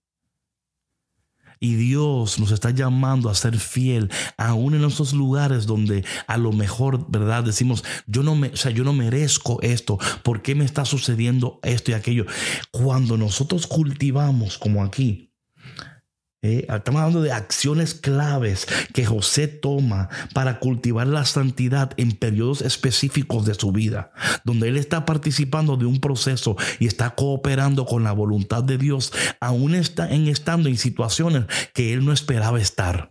Y 1.63 1.75
Dios 1.75 2.39
nos 2.39 2.53
está 2.53 2.71
llamando 2.71 3.29
a 3.29 3.35
ser 3.35 3.59
fiel, 3.59 4.11
aún 4.39 4.75
en 4.75 4.83
esos 4.83 5.13
lugares 5.13 5.67
donde 5.67 6.07
a 6.27 6.39
lo 6.39 6.53
mejor, 6.53 7.11
¿verdad? 7.11 7.45
Decimos, 7.45 7.85
yo 8.07 8.23
no 8.23 8.35
me, 8.35 8.49
o 8.49 8.57
sea, 8.57 8.71
yo 8.71 8.83
no 8.83 8.95
merezco 8.95 9.61
esto. 9.61 9.99
¿Por 10.23 10.41
qué 10.41 10.55
me 10.55 10.65
está 10.65 10.87
sucediendo 10.87 11.61
esto 11.63 11.91
y 11.91 11.95
aquello? 11.95 12.25
Cuando 12.71 13.19
nosotros 13.19 13.67
cultivamos, 13.67 14.57
como 14.57 14.83
aquí, 14.83 15.30
eh, 16.43 16.67
estamos 16.75 17.03
hablando 17.03 17.21
de 17.21 17.33
acciones 17.33 17.93
claves 17.93 18.67
que 18.95 19.05
José 19.05 19.47
toma 19.47 20.09
para 20.33 20.59
cultivar 20.59 21.07
la 21.07 21.27
santidad 21.27 21.93
en 21.99 22.13
periodos 22.13 22.63
específicos 22.63 23.45
de 23.45 23.53
su 23.53 23.73
vida, 23.73 24.13
donde 24.45 24.69
él 24.69 24.79
está 24.79 25.05
participando 25.05 25.77
de 25.77 25.85
un 25.85 26.01
proceso 26.01 26.57
y 26.79 26.87
está 26.87 27.11
cooperando 27.11 27.85
con 27.85 28.05
la 28.05 28.13
voluntad 28.13 28.65
de 28.65 28.79
Dios, 28.79 29.13
aún 29.39 29.75
está 29.75 30.11
en 30.11 30.29
estando 30.29 30.71
en 30.71 30.79
situaciones 30.79 31.45
que 31.75 31.93
él 31.93 32.07
no 32.07 32.13
esperaba 32.13 32.59
estar. 32.59 33.11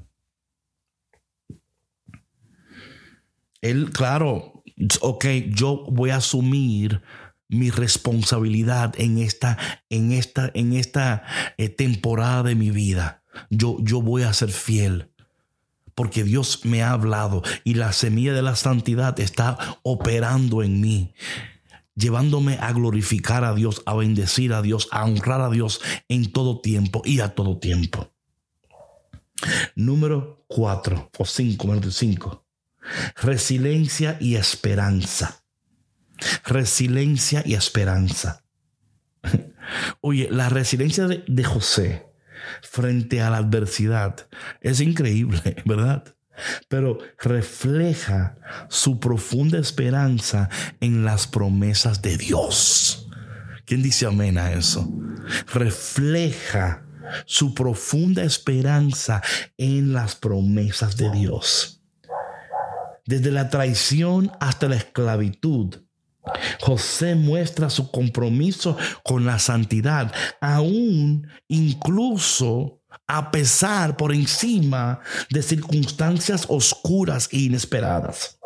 Él, 3.61 3.91
claro, 3.91 4.63
ok, 5.01 5.25
yo 5.49 5.85
voy 5.91 6.09
a 6.09 6.15
asumir 6.15 7.03
mi 7.47 7.69
responsabilidad 7.69 8.95
en 8.97 9.19
esta, 9.19 9.57
en 9.89 10.13
esta, 10.13 10.49
en 10.55 10.73
esta 10.73 11.23
eh, 11.57 11.69
temporada 11.69 12.43
de 12.43 12.55
mi 12.55 12.71
vida 12.71 13.18
yo, 13.49 13.77
yo 13.81 14.01
voy 14.01 14.23
a 14.23 14.33
ser 14.33 14.51
fiel. 14.51 15.11
Porque 15.95 16.23
Dios 16.23 16.61
me 16.63 16.81
ha 16.81 16.91
hablado 16.91 17.43
y 17.65 17.73
la 17.73 17.91
semilla 17.91 18.33
de 18.33 18.41
la 18.41 18.55
santidad 18.55 19.19
está 19.19 19.57
operando 19.83 20.63
en 20.63 20.79
mí 20.79 21.13
llevándome 21.99 22.57
a 22.61 22.71
glorificar 22.71 23.43
a 23.43 23.53
Dios, 23.53 23.83
a 23.85 23.93
bendecir 23.93 24.53
a 24.53 24.61
Dios, 24.61 24.87
a 24.91 25.03
honrar 25.03 25.41
a 25.41 25.49
Dios 25.49 25.81
en 26.07 26.31
todo 26.31 26.61
tiempo 26.61 27.01
y 27.03 27.19
a 27.19 27.35
todo 27.35 27.59
tiempo. 27.59 28.11
Número 29.75 30.45
cuatro 30.47 31.11
o 31.17 31.25
cinco, 31.25 31.67
número 31.67 31.91
cinco. 31.91 32.45
Resiliencia 33.21 34.17
y 34.19 34.35
esperanza. 34.35 35.43
Resiliencia 36.45 37.43
y 37.45 37.53
esperanza. 37.53 38.43
Oye, 40.01 40.29
la 40.31 40.49
resiliencia 40.49 41.07
de 41.07 41.43
José 41.43 42.08
frente 42.61 43.21
a 43.21 43.29
la 43.29 43.37
adversidad. 43.37 44.27
Es 44.61 44.81
increíble, 44.81 45.55
¿verdad? 45.65 46.15
Pero 46.67 46.99
refleja 47.19 48.37
su 48.69 48.99
profunda 48.99 49.59
esperanza 49.59 50.49
en 50.79 51.03
las 51.03 51.27
promesas 51.27 52.01
de 52.01 52.17
Dios. 52.17 53.09
¿Quién 53.65 53.83
dice 53.83 54.05
amén 54.05 54.37
a 54.37 54.53
eso? 54.53 54.91
Refleja 55.53 56.85
su 57.25 57.53
profunda 57.53 58.23
esperanza 58.23 59.21
en 59.57 59.93
las 59.93 60.15
promesas 60.15 60.97
de 60.97 61.11
Dios. 61.11 61.83
Desde 63.05 63.31
la 63.31 63.49
traición 63.49 64.31
hasta 64.39 64.69
la 64.69 64.75
esclavitud, 64.75 65.77
José 66.61 67.15
muestra 67.15 67.69
su 67.69 67.91
compromiso 67.91 68.77
con 69.03 69.25
la 69.25 69.39
santidad, 69.39 70.11
aún 70.41 71.27
incluso 71.47 72.79
a 73.07 73.31
pesar 73.31 73.97
por 73.97 74.13
encima 74.13 74.99
de 75.29 75.41
circunstancias 75.41 76.45
oscuras 76.47 77.27
e 77.31 77.39
inesperadas 77.39 78.38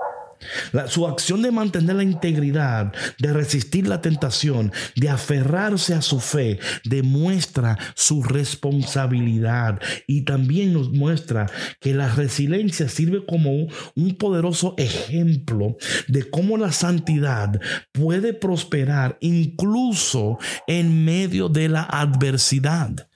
su 0.88 1.08
acción 1.08 1.42
de 1.42 1.52
mantener 1.52 1.96
la 1.96 2.04
integridad, 2.04 2.94
de 3.20 3.34
resistir 3.34 3.88
la 3.88 4.02
tentación, 4.02 4.72
de 4.96 5.10
aferrarse 5.10 5.94
a 5.94 6.02
su 6.02 6.20
fe, 6.20 6.60
demuestra 6.84 7.78
su 7.96 8.24
responsabilidad 8.24 9.80
y 10.08 10.22
también 10.22 10.74
nos 10.74 10.92
muestra 10.92 11.50
que 11.80 11.94
la 11.94 12.10
resiliencia 12.10 12.90
sirve 12.90 13.26
como 13.26 13.68
un 13.96 14.16
poderoso 14.18 14.76
ejemplo 14.78 15.78
de 16.08 16.30
cómo 16.30 16.58
la 16.58 16.72
santidad 16.72 17.60
puede 17.92 18.34
prosperar 18.34 19.18
incluso 19.22 20.38
en 20.68 21.06
medio 21.06 21.50
de 21.50 21.70
la 21.70 21.84
adversidad. 21.84 23.08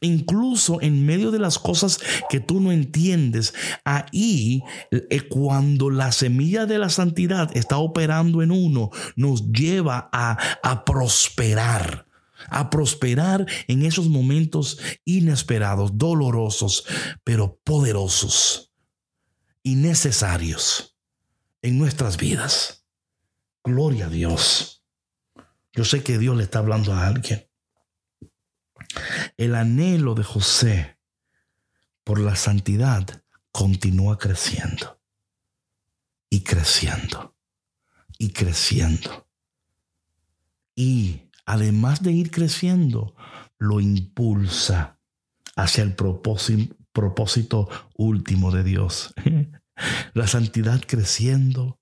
Incluso 0.00 0.80
en 0.80 1.04
medio 1.04 1.30
de 1.30 1.38
las 1.38 1.58
cosas 1.58 2.00
que 2.28 2.40
tú 2.40 2.60
no 2.60 2.72
entiendes, 2.72 3.52
ahí 3.84 4.62
eh, 4.90 5.28
cuando 5.28 5.90
la 5.90 6.10
semilla 6.12 6.66
de 6.66 6.78
la 6.78 6.88
santidad 6.88 7.54
está 7.54 7.76
operando 7.78 8.42
en 8.42 8.50
uno, 8.50 8.90
nos 9.16 9.52
lleva 9.52 10.08
a, 10.12 10.38
a 10.62 10.84
prosperar 10.84 12.06
a 12.48 12.70
prosperar 12.70 13.46
en 13.68 13.84
esos 13.84 14.08
momentos 14.08 14.78
inesperados, 15.04 15.98
dolorosos, 15.98 16.86
pero 17.22 17.60
poderosos 17.62 18.72
y 19.62 19.74
necesarios 19.74 20.96
en 21.62 21.78
nuestras 21.78 22.16
vidas. 22.16 22.86
Gloria 23.62 24.06
a 24.06 24.08
Dios. 24.08 24.84
Yo 25.72 25.84
sé 25.84 26.02
que 26.02 26.18
Dios 26.18 26.36
le 26.36 26.44
está 26.44 26.60
hablando 26.60 26.92
a 26.92 27.06
alguien. 27.06 27.49
El 29.36 29.54
anhelo 29.54 30.14
de 30.14 30.24
José 30.24 30.98
por 32.04 32.18
la 32.18 32.36
santidad 32.36 33.22
continúa 33.52 34.18
creciendo 34.18 35.00
y 36.28 36.40
creciendo 36.40 37.36
y 38.18 38.30
creciendo. 38.32 39.28
Y 40.74 41.30
además 41.46 42.02
de 42.02 42.12
ir 42.12 42.30
creciendo, 42.30 43.14
lo 43.58 43.80
impulsa 43.80 44.98
hacia 45.56 45.82
el 45.82 45.94
propósito, 45.94 46.76
propósito 46.92 47.68
último 47.94 48.50
de 48.50 48.62
Dios. 48.62 49.14
la 50.14 50.26
santidad 50.26 50.82
creciendo 50.86 51.80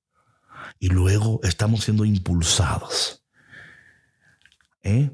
y 0.78 0.88
luego 0.88 1.40
estamos 1.42 1.84
siendo 1.84 2.04
impulsados. 2.04 3.24
¿Eh? 4.82 5.10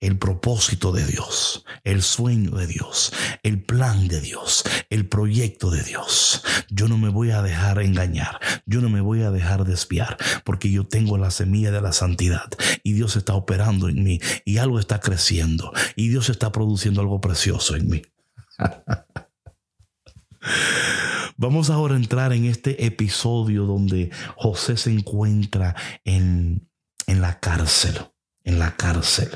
El 0.00 0.18
propósito 0.18 0.92
de 0.92 1.04
Dios, 1.06 1.64
el 1.84 2.02
sueño 2.02 2.52
de 2.52 2.66
Dios, 2.66 3.12
el 3.42 3.62
plan 3.62 4.08
de 4.08 4.20
Dios, 4.20 4.64
el 4.90 5.08
proyecto 5.08 5.70
de 5.70 5.82
Dios. 5.82 6.42
Yo 6.70 6.86
no 6.88 6.98
me 6.98 7.08
voy 7.08 7.30
a 7.32 7.42
dejar 7.42 7.80
engañar, 7.80 8.38
yo 8.64 8.80
no 8.80 8.88
me 8.88 9.00
voy 9.00 9.22
a 9.22 9.30
dejar 9.30 9.64
desviar, 9.64 10.16
porque 10.44 10.70
yo 10.70 10.86
tengo 10.86 11.18
la 11.18 11.30
semilla 11.30 11.72
de 11.72 11.80
la 11.80 11.92
santidad 11.92 12.48
y 12.82 12.92
Dios 12.92 13.16
está 13.16 13.34
operando 13.34 13.88
en 13.88 14.04
mí 14.04 14.20
y 14.44 14.58
algo 14.58 14.78
está 14.78 15.00
creciendo 15.00 15.72
y 15.96 16.08
Dios 16.08 16.28
está 16.28 16.52
produciendo 16.52 17.00
algo 17.00 17.20
precioso 17.20 17.74
en 17.74 17.88
mí. 17.88 18.02
Vamos 21.36 21.70
ahora 21.70 21.94
a 21.94 21.98
entrar 21.98 22.32
en 22.32 22.46
este 22.46 22.84
episodio 22.84 23.64
donde 23.64 24.10
José 24.36 24.76
se 24.76 24.90
encuentra 24.90 25.76
en, 26.04 26.68
en 27.06 27.20
la 27.20 27.38
cárcel, 27.38 27.96
en 28.42 28.58
la 28.58 28.76
cárcel. 28.76 29.28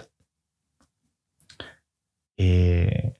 Eh, 2.43 3.15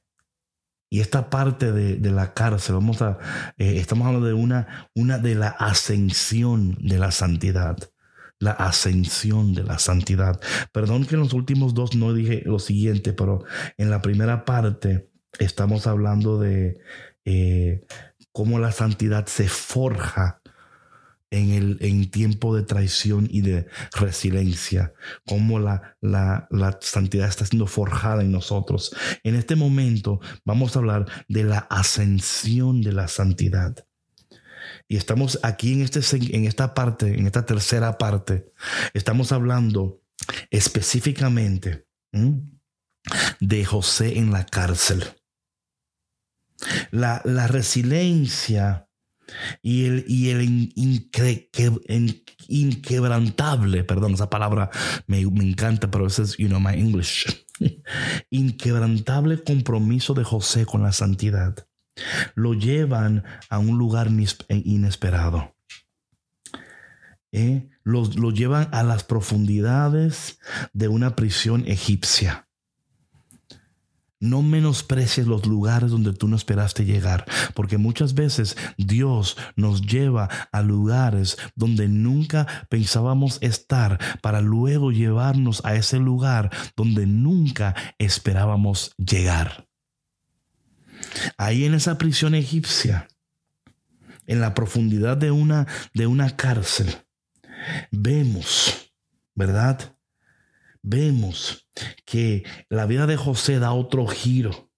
y 0.91 1.01
esta 1.01 1.31
parte 1.31 1.73
de, 1.73 2.11
la 2.11 2.35
cárcel, 2.35 2.75
vamos 2.75 3.01
a, 3.01 3.19
eh, 3.57 3.77
estamos 3.79 4.07
hablando 4.07 4.27
de 4.27 4.35
una, 4.35 4.91
una 4.95 5.19
de 5.19 5.37
la 5.37 5.49
ascensión 5.49 6.77
de 6.81 6.99
la 6.99 7.13
santidad. 7.13 7.79
La 8.39 8.51
ascensión 8.51 9.55
de 9.55 9.63
la 9.63 9.79
santidad. 9.79 10.41
Perdón 10.73 11.07
que 11.07 11.15
en 11.15 11.21
los 11.21 11.33
últimos 11.33 11.73
dos 11.73 11.95
no 11.95 12.13
dije 12.13 12.43
lo 12.45 12.59
siguiente, 12.59 13.13
pero 13.13 13.45
en 13.79 13.89
la 13.89 14.03
primera 14.03 14.45
parte 14.45 15.09
estamos 15.39 15.87
hablando 15.87 16.41
de 16.41 16.81
eh, 17.25 17.87
cómo 18.33 18.59
la 18.59 18.73
santidad 18.73 19.27
se 19.27 19.49
forja 19.49 20.42
en 21.33 21.51
el 21.51 21.79
en 21.81 22.11
tiempo 22.11 22.55
de 22.55 22.63
traición 22.63 23.27
y 23.31 23.41
de 23.41 23.67
resiliencia, 23.93 24.93
cómo 25.27 25.59
la, 25.59 25.97
la, 26.01 26.47
la, 26.51 26.79
santidad 26.81 27.27
está 27.27 27.47
siendo 27.47 27.67
forjada 27.67 28.23
en 28.23 28.31
nosotros. 28.31 28.95
En 29.25 29.35
este 29.35 29.57
momento 29.57 30.21
vamos 30.45 30.77
a 30.77 30.81
hablar 30.81 31.07
de 31.29 31.45
la 31.45 31.59
ascensión 31.59 32.83
de 32.83 32.93
la 32.93 33.09
santidad. 33.09 33.87
Y 34.89 34.97
estamos 34.97 35.41
aquí 35.43 35.73
en, 35.73 35.83
este, 35.83 36.01
en 36.37 36.45
esta 36.45 36.75
parte, 36.75 37.19
en 37.19 37.27
esta 37.27 37.47
tercera 37.47 37.97
parte, 37.97 38.53
estamos 38.93 39.33
hablando 39.33 40.03
específicamente 40.51 41.87
de 43.41 43.65
José 43.65 44.19
en 44.19 44.33
la 44.33 44.45
cárcel. 44.45 45.05
La, 46.91 47.23
la 47.25 47.49
resiliencia 47.49 48.87
y 49.63 49.85
el, 49.87 50.05
y 50.09 50.31
el 50.31 50.73
inquebrantable, 52.49 53.85
perdón, 53.85 54.15
esa 54.15 54.31
palabra 54.31 54.71
me, 55.07 55.25
me 55.27 55.45
encanta, 55.45 55.91
pero 55.91 56.07
eso 56.07 56.23
es, 56.23 56.37
you 56.37 56.49
know, 56.49 56.61
my 56.61 56.75
English. 56.75 57.47
inquebrantable 58.31 59.43
compromiso 59.43 60.15
de 60.15 60.25
José 60.25 60.67
con 60.67 60.83
la 60.83 60.93
santidad 60.93 61.67
lo 62.35 62.55
llevan 62.55 63.25
a 63.49 63.59
un 63.59 63.79
lugar 63.79 64.09
inesperado. 64.49 65.55
¿Eh? 67.33 67.69
Lo, 67.83 68.05
lo 68.05 68.31
llevan 68.31 68.69
a 68.73 68.83
las 68.83 69.05
profundidades 69.05 70.39
de 70.73 70.89
una 70.89 71.17
prisión 71.17 71.67
egipcia. 71.67 72.49
No 74.23 74.41
menosprecies 74.41 75.27
los 75.27 75.47
lugares 75.47 75.91
donde 75.91 76.13
tú 76.13 76.29
no 76.29 76.37
esperaste 76.37 76.85
llegar, 76.85 77.27
porque 77.55 77.77
muchas 77.77 78.15
veces 78.15 78.57
Dios 78.79 79.37
nos 79.57 79.83
lleva 79.83 80.29
a 80.53 80.63
lugares 80.63 81.37
donde 81.57 81.89
nunca 81.89 82.47
pensábamos 82.69 83.39
estar 83.41 83.99
para 84.21 84.41
luego 84.41 84.93
llevarnos 84.93 85.61
a 85.65 85.75
ese 85.75 85.99
lugar 85.99 86.51
donde 86.77 87.05
nunca 87.05 87.75
esperábamos 87.99 88.93
llegar. 88.97 89.67
Ahí 91.37 91.65
en 91.65 91.75
esa 91.75 91.99
prisión 91.99 92.37
egipcia, 92.37 93.09
en 94.29 94.41
la 94.41 94.55
profundidad 94.55 95.17
de 95.17 95.33
una, 95.33 95.67
de 95.95 96.07
una 96.07 96.37
cárcel, 96.37 96.95
vemos, 97.91 98.93
¿verdad? 99.35 99.97
Vemos 100.83 101.69
que 102.05 102.45
la 102.69 102.87
vida 102.87 103.07
de 103.07 103.17
José 103.17 103.59
da 103.59 103.73
otro 103.73 104.07
giro. 104.07 104.71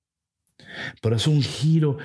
Pero 1.00 1.16
es 1.16 1.26
un 1.26 1.42
giro 1.42 1.98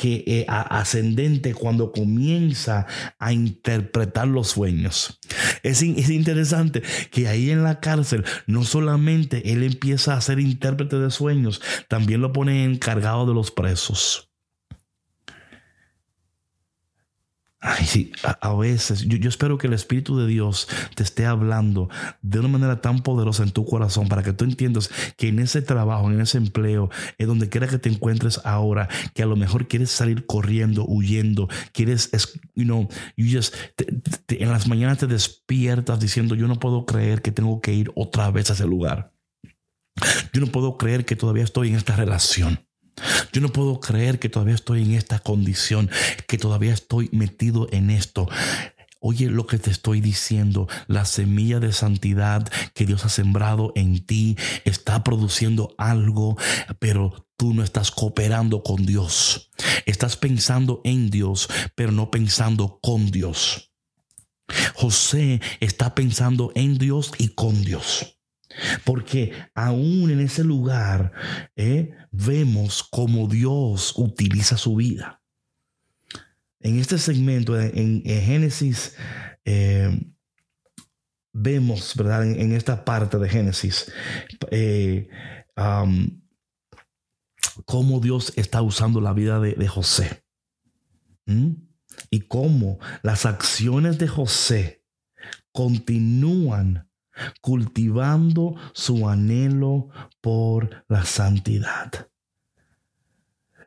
que, 0.00 0.24
eh, 0.26 0.46
ascendente 0.48 1.54
cuando 1.54 1.90
comienza 1.90 2.86
a 3.18 3.32
interpretar 3.32 4.28
los 4.28 4.48
sueños. 4.48 5.18
Es, 5.62 5.82
es, 5.82 6.10
interesante 6.10 6.82
que 7.10 7.28
ahí 7.28 7.50
en 7.50 7.62
la 7.62 7.80
cárcel 7.80 8.24
no 8.46 8.64
solamente 8.64 9.52
él 9.52 9.62
empieza 9.62 10.14
a 10.14 10.20
ser 10.20 10.38
intérprete 10.38 10.98
de 10.98 11.10
sueños, 11.10 11.62
también 11.88 12.20
lo 12.20 12.32
pone 12.32 12.64
encargado 12.64 13.26
de 13.26 13.34
los 13.34 13.50
presos. 13.50 14.29
Ay, 17.62 17.84
sí, 17.84 18.10
a, 18.22 18.54
veces 18.54 19.06
yo, 19.06 19.28
espero 19.28 19.58
que 19.58 19.66
el 19.66 19.74
Espíritu 19.74 20.16
de 20.16 20.26
Dios 20.26 20.66
te 20.94 21.02
esté 21.02 21.26
hablando 21.26 21.90
de 22.22 22.38
una 22.38 22.48
manera 22.48 22.80
tan 22.80 23.00
poderosa 23.00 23.42
en 23.42 23.50
tu 23.50 23.66
corazón 23.66 24.08
para 24.08 24.22
que 24.22 24.32
tú 24.32 24.46
entiendas 24.46 24.88
que 25.18 25.28
en 25.28 25.40
ese 25.40 25.60
trabajo, 25.60 26.10
en 26.10 26.22
ese 26.22 26.38
empleo, 26.38 26.88
en 27.18 27.26
donde 27.26 27.50
quiera 27.50 27.68
que 27.68 27.76
te 27.76 27.90
encuentres 27.90 28.40
ahora, 28.44 28.88
que 29.12 29.22
a 29.22 29.26
lo 29.26 29.36
mejor 29.36 29.68
quieres 29.68 29.90
salir 29.90 30.24
corriendo, 30.24 30.86
huyendo, 30.86 31.50
quieres, 31.72 32.10
you 32.54 32.64
know, 32.64 32.88
you 33.14 33.26
just, 33.30 33.54
en 34.28 34.50
las 34.50 34.66
mañanas 34.66 34.96
te 34.96 35.06
despiertas 35.06 36.00
diciendo, 36.00 36.34
yo 36.34 36.48
no 36.48 36.58
puedo 36.58 36.86
creer 36.86 37.20
que 37.20 37.30
tengo 37.30 37.60
que 37.60 37.74
ir 37.74 37.92
otra 37.94 38.30
vez 38.30 38.48
a 38.48 38.54
ese 38.54 38.64
lugar. 38.64 39.12
Yo 40.32 40.40
no 40.40 40.46
puedo 40.46 40.78
creer 40.78 41.04
que 41.04 41.14
todavía 41.14 41.44
estoy 41.44 41.68
en 41.68 41.74
esta 41.74 41.94
relación. 41.94 42.69
Yo 43.32 43.40
no 43.40 43.50
puedo 43.50 43.80
creer 43.80 44.18
que 44.18 44.28
todavía 44.28 44.54
estoy 44.54 44.82
en 44.82 44.92
esta 44.92 45.18
condición, 45.18 45.90
que 46.26 46.38
todavía 46.38 46.72
estoy 46.72 47.08
metido 47.12 47.68
en 47.72 47.90
esto. 47.90 48.28
Oye 49.02 49.30
lo 49.30 49.46
que 49.46 49.58
te 49.58 49.70
estoy 49.70 50.02
diciendo, 50.02 50.68
la 50.86 51.06
semilla 51.06 51.58
de 51.58 51.72
santidad 51.72 52.46
que 52.74 52.84
Dios 52.84 53.06
ha 53.06 53.08
sembrado 53.08 53.72
en 53.74 54.04
ti 54.04 54.36
está 54.66 55.02
produciendo 55.02 55.74
algo, 55.78 56.36
pero 56.78 57.26
tú 57.38 57.54
no 57.54 57.62
estás 57.62 57.90
cooperando 57.90 58.62
con 58.62 58.84
Dios. 58.84 59.50
Estás 59.86 60.18
pensando 60.18 60.82
en 60.84 61.08
Dios, 61.08 61.48
pero 61.74 61.92
no 61.92 62.10
pensando 62.10 62.78
con 62.82 63.10
Dios. 63.10 63.72
José 64.74 65.40
está 65.60 65.94
pensando 65.94 66.52
en 66.54 66.76
Dios 66.76 67.12
y 67.16 67.28
con 67.28 67.62
Dios. 67.62 68.19
Porque 68.84 69.32
aún 69.54 70.10
en 70.10 70.20
ese 70.20 70.44
lugar 70.44 71.12
eh, 71.56 71.94
vemos 72.10 72.82
cómo 72.82 73.28
Dios 73.28 73.94
utiliza 73.96 74.56
su 74.56 74.76
vida. 74.76 75.22
En 76.60 76.78
este 76.78 76.98
segmento, 76.98 77.58
en, 77.58 78.02
Génesis, 78.04 78.96
eh, 79.44 80.12
vemos, 81.32 81.94
¿verdad? 81.96 82.26
En, 82.26 82.52
esta 82.52 82.84
parte 82.84 83.18
de 83.18 83.28
Génesis, 83.28 83.90
eh, 84.50 85.08
cómo 87.64 88.00
Dios 88.00 88.32
está 88.36 88.60
usando 88.60 89.00
la 89.00 89.14
vida 89.14 89.40
de, 89.40 89.68
José. 89.68 90.22
Y 92.10 92.20
cómo 92.22 92.78
las 93.02 93.24
acciones 93.24 93.98
de 93.98 94.08
José 94.08 94.84
continúan 95.52 96.89
cultivando 97.40 98.56
su 98.72 99.08
anhelo 99.08 99.88
por 100.20 100.84
la 100.88 101.04
santidad. 101.04 102.10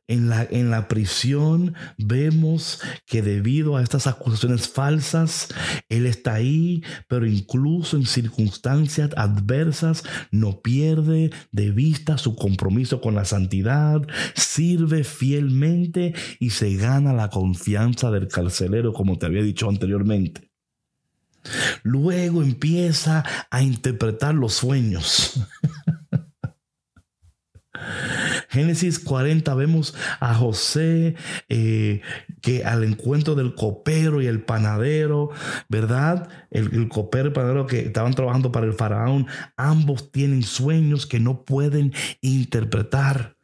En 0.05 0.27
la, 0.27 0.43
en 0.43 0.69
la, 0.69 0.89
prisión 0.89 1.75
vemos 1.97 2.81
que 3.05 3.21
debido 3.21 3.77
a 3.77 3.81
estas 3.81 4.05
acusaciones 4.05 4.67
falsas, 4.67 5.47
Él 5.87 6.05
está 6.05 6.33
ahí, 6.33 6.83
pero 7.07 7.25
incluso 7.25 7.95
en 7.95 8.05
circunstancias 8.05 9.11
adversas 9.15 10.03
no 10.29 10.59
pierde 10.59 11.31
de 11.53 11.71
vista 11.71 12.17
su 12.17 12.35
compromiso 12.35 12.99
con 12.99 13.15
la 13.15 13.23
santidad, 13.23 14.01
sirve 14.35 15.05
fielmente 15.05 16.13
y 16.37 16.49
se 16.49 16.75
gana 16.75 17.13
la 17.13 17.29
confianza 17.29 18.11
del 18.11 18.27
carcelero, 18.27 18.91
como 18.91 19.17
te 19.17 19.25
había 19.25 19.41
dicho 19.41 19.69
anteriormente. 19.69 20.52
Luego 21.83 22.43
empieza 22.43 23.23
a 23.49 23.61
interpretar 23.61 24.35
los 24.35 24.53
sueños. 24.53 25.39
Génesis 28.49 28.99
40 28.99 29.53
vemos 29.55 29.95
a 30.19 30.35
José 30.35 31.15
eh, 31.49 32.01
que 32.41 32.63
al 32.63 32.83
encuentro 32.83 33.33
del 33.33 33.55
copero 33.55 34.21
y 34.21 34.27
el 34.27 34.43
panadero, 34.43 35.31
¿verdad? 35.69 36.29
El, 36.51 36.73
el, 36.73 36.87
copero 36.87 37.25
y 37.25 37.27
el 37.29 37.33
panadero 37.33 37.65
que 37.65 37.79
estaban 37.79 38.13
trabajando 38.13 38.51
para 38.51 38.67
el 38.67 38.73
faraón, 38.73 39.25
ambos 39.57 40.11
tienen 40.11 40.43
sueños 40.43 41.07
que 41.07 41.19
no 41.19 41.43
pueden 41.45 41.93
interpretar. 42.21 43.37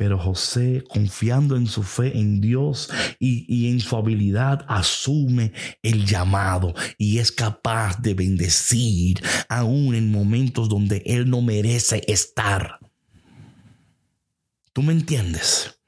Pero 0.00 0.18
José, 0.18 0.82
confiando 0.88 1.56
en 1.56 1.66
su 1.66 1.82
fe 1.82 2.18
en 2.18 2.40
Dios 2.40 2.88
y, 3.18 3.68
en 3.68 3.80
su 3.80 3.94
habilidad, 3.96 4.64
asume 4.66 5.52
el 5.82 6.06
llamado 6.06 6.72
y 6.96 7.18
es 7.18 7.30
capaz 7.30 8.00
de 8.00 8.14
bendecir 8.14 9.22
aún 9.50 9.94
en 9.94 10.10
momentos 10.10 10.70
donde 10.70 11.02
él 11.04 11.28
no 11.28 11.42
merece 11.42 12.02
estar. 12.06 12.78
¿Tú 14.72 14.80
me 14.82 14.94
entiendes? 14.94 15.78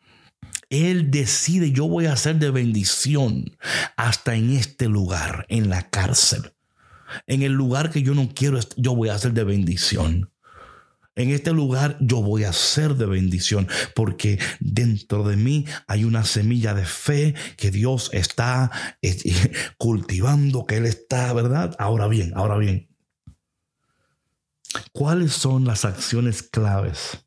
Él 0.69 1.11
decide, 1.11 1.73
yo 1.73 1.89
voy 1.89 2.05
a 2.05 2.15
ser 2.17 2.37
de 2.37 2.51
bendición 2.51 3.57
hasta 3.97 4.35
en 4.35 4.51
este 4.51 4.91
lugar, 4.91 5.47
en 5.49 5.71
la 5.71 5.89
cárcel. 5.89 6.53
En 7.27 7.41
el 7.41 7.53
lugar 7.53 7.91
que 7.91 8.03
yo 8.03 8.13
no 8.13 8.29
quiero, 8.35 8.61
yo 8.77 8.95
voy 8.95 9.09
a 9.09 9.19
ser 9.19 9.33
de 9.33 9.45
bendición 9.45 10.32
en 11.15 11.31
este 11.31 11.53
lugar 11.53 11.99
yo 12.01 12.23
voy 12.23 12.45
a 12.45 12.53
ser 12.53 12.95
de 12.95 13.07
bendición 13.07 13.69
porque 13.95 14.39
dentro 14.61 15.25
de 15.29 15.37
mí 15.37 15.67
hay 15.87 16.05
una 16.05 16.25
semilla 16.25 16.75
de 16.75 16.87
fe 16.87 17.35
que 17.57 17.71
Dios 17.71 18.11
está 18.13 18.71
eh, 19.03 19.53
cultivando, 19.79 20.65
que 20.65 20.79
Él 20.79 20.87
está, 20.87 21.33
¿verdad? 21.33 21.77
Ahora 21.79 22.09
bien, 22.09 22.33
ahora 22.35 22.57
bien. 22.57 22.89
¿Cuáles 24.93 25.33
son 25.33 25.65
las 25.65 25.85
acciones 25.85 26.43
claves 26.43 27.27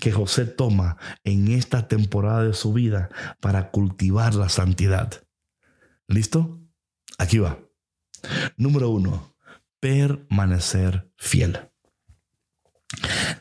que 0.00 0.12
José 0.12 0.44
toma 0.44 0.96
en 1.24 1.48
esta 1.48 1.88
temporada 1.88 2.44
de 2.44 2.54
su 2.54 2.72
vida 2.72 3.08
para 3.40 3.70
cultivar 3.70 4.34
la 4.34 4.48
santidad? 4.48 5.24
¿Listo? 6.06 6.60
Aquí 7.18 7.38
va. 7.38 7.58
Número 8.56 8.90
uno, 8.90 9.36
permanecer 9.80 11.10
fiel. 11.16 11.70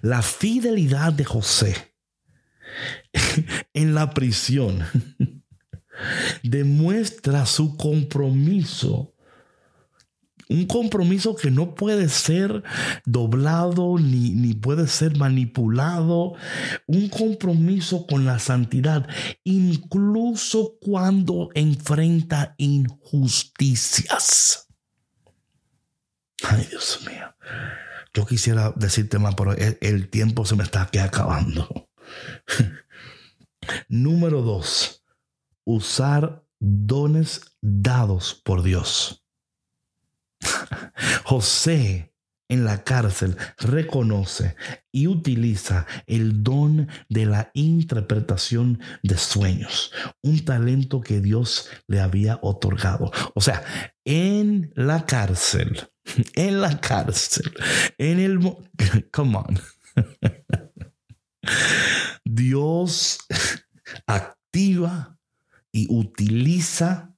La 0.02 0.22
fidelidad 0.22 1.14
de 1.14 1.26
José 1.26 1.76
en 3.74 3.96
la 3.96 4.12
prisión 4.12 4.84
demuestra 6.44 7.46
su 7.46 7.78
compromiso. 7.78 9.14
Un 10.48 10.68
compromiso 10.68 11.36
que 11.36 11.50
no 11.50 11.74
puede 11.74 12.08
ser 12.08 12.62
doblado 13.04 13.98
ni, 13.98 14.30
ni, 14.30 14.54
puede 14.54 14.88
ser 14.88 15.18
manipulado. 15.18 16.36
Un 16.86 17.10
compromiso 17.10 18.06
con 18.06 18.26
la 18.26 18.38
santidad, 18.38 19.10
incluso 19.44 20.78
cuando 20.80 21.50
enfrenta 21.56 22.54
injusticias. 22.58 24.68
Ay, 26.44 26.68
Dios 26.70 27.00
mío. 27.08 27.34
Yo 28.16 28.26
quisiera 28.26 28.72
decirte 28.78 29.20
más, 29.20 29.36
pero 29.36 29.52
el, 29.54 30.10
tiempo 30.10 30.46
se 30.46 30.56
me 30.56 30.64
está 30.64 30.90
acabando. 31.02 31.90
Número 33.90 34.42
dos, 34.42 35.04
usar 35.66 36.46
dones 36.62 37.42
dados 37.62 38.34
por 38.34 38.64
Dios. 38.64 39.26
José 41.26 42.14
en 42.48 42.64
la 42.64 42.86
cárcel 42.86 43.36
reconoce 43.58 44.56
y 44.94 45.08
utiliza 45.08 45.86
el 46.08 46.42
don 46.42 46.88
de 47.10 47.26
la 47.26 47.52
interpretación 47.54 48.80
de 49.04 49.18
sueños, 49.18 49.92
un 50.22 50.46
talento 50.46 51.02
que 51.02 51.20
Dios 51.20 51.70
le 51.88 52.00
había 52.00 52.40
otorgado. 52.42 53.12
O 53.34 53.42
sea, 53.42 53.62
en 54.06 54.72
la 54.76 55.06
cárcel, 55.06 55.90
en 56.36 56.62
la 56.62 56.80
cárcel, 56.80 57.52
en 57.98 58.20
el... 58.20 58.40
Come 59.12 59.38
on. 59.38 59.60
Dios 62.26 63.20
activa 64.08 65.20
y 65.72 65.88
utiliza 65.90 67.14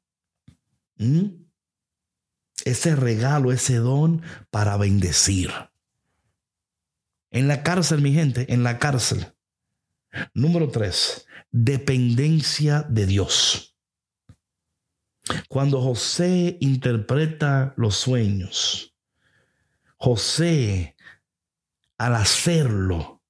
ese 2.65 2.95
regalo, 2.95 3.52
ese 3.52 3.76
don 3.76 4.21
para 4.50 4.78
bendecir. 4.78 5.52
En 7.32 7.47
la 7.47 7.63
cárcel, 7.63 8.02
mi 8.02 8.13
gente, 8.13 8.52
en 8.54 8.63
la 8.63 8.80
cárcel. 8.80 9.34
Número 10.34 10.69
tres, 10.69 11.28
dependencia 11.52 12.84
de 12.84 13.06
Dios. 13.06 13.76
Cuando 15.47 15.81
José 15.81 16.57
interpreta 16.59 17.73
los 17.77 17.95
sueños, 17.95 18.93
José, 19.97 20.95
al 21.97 22.15
hacerlo, 22.15 23.21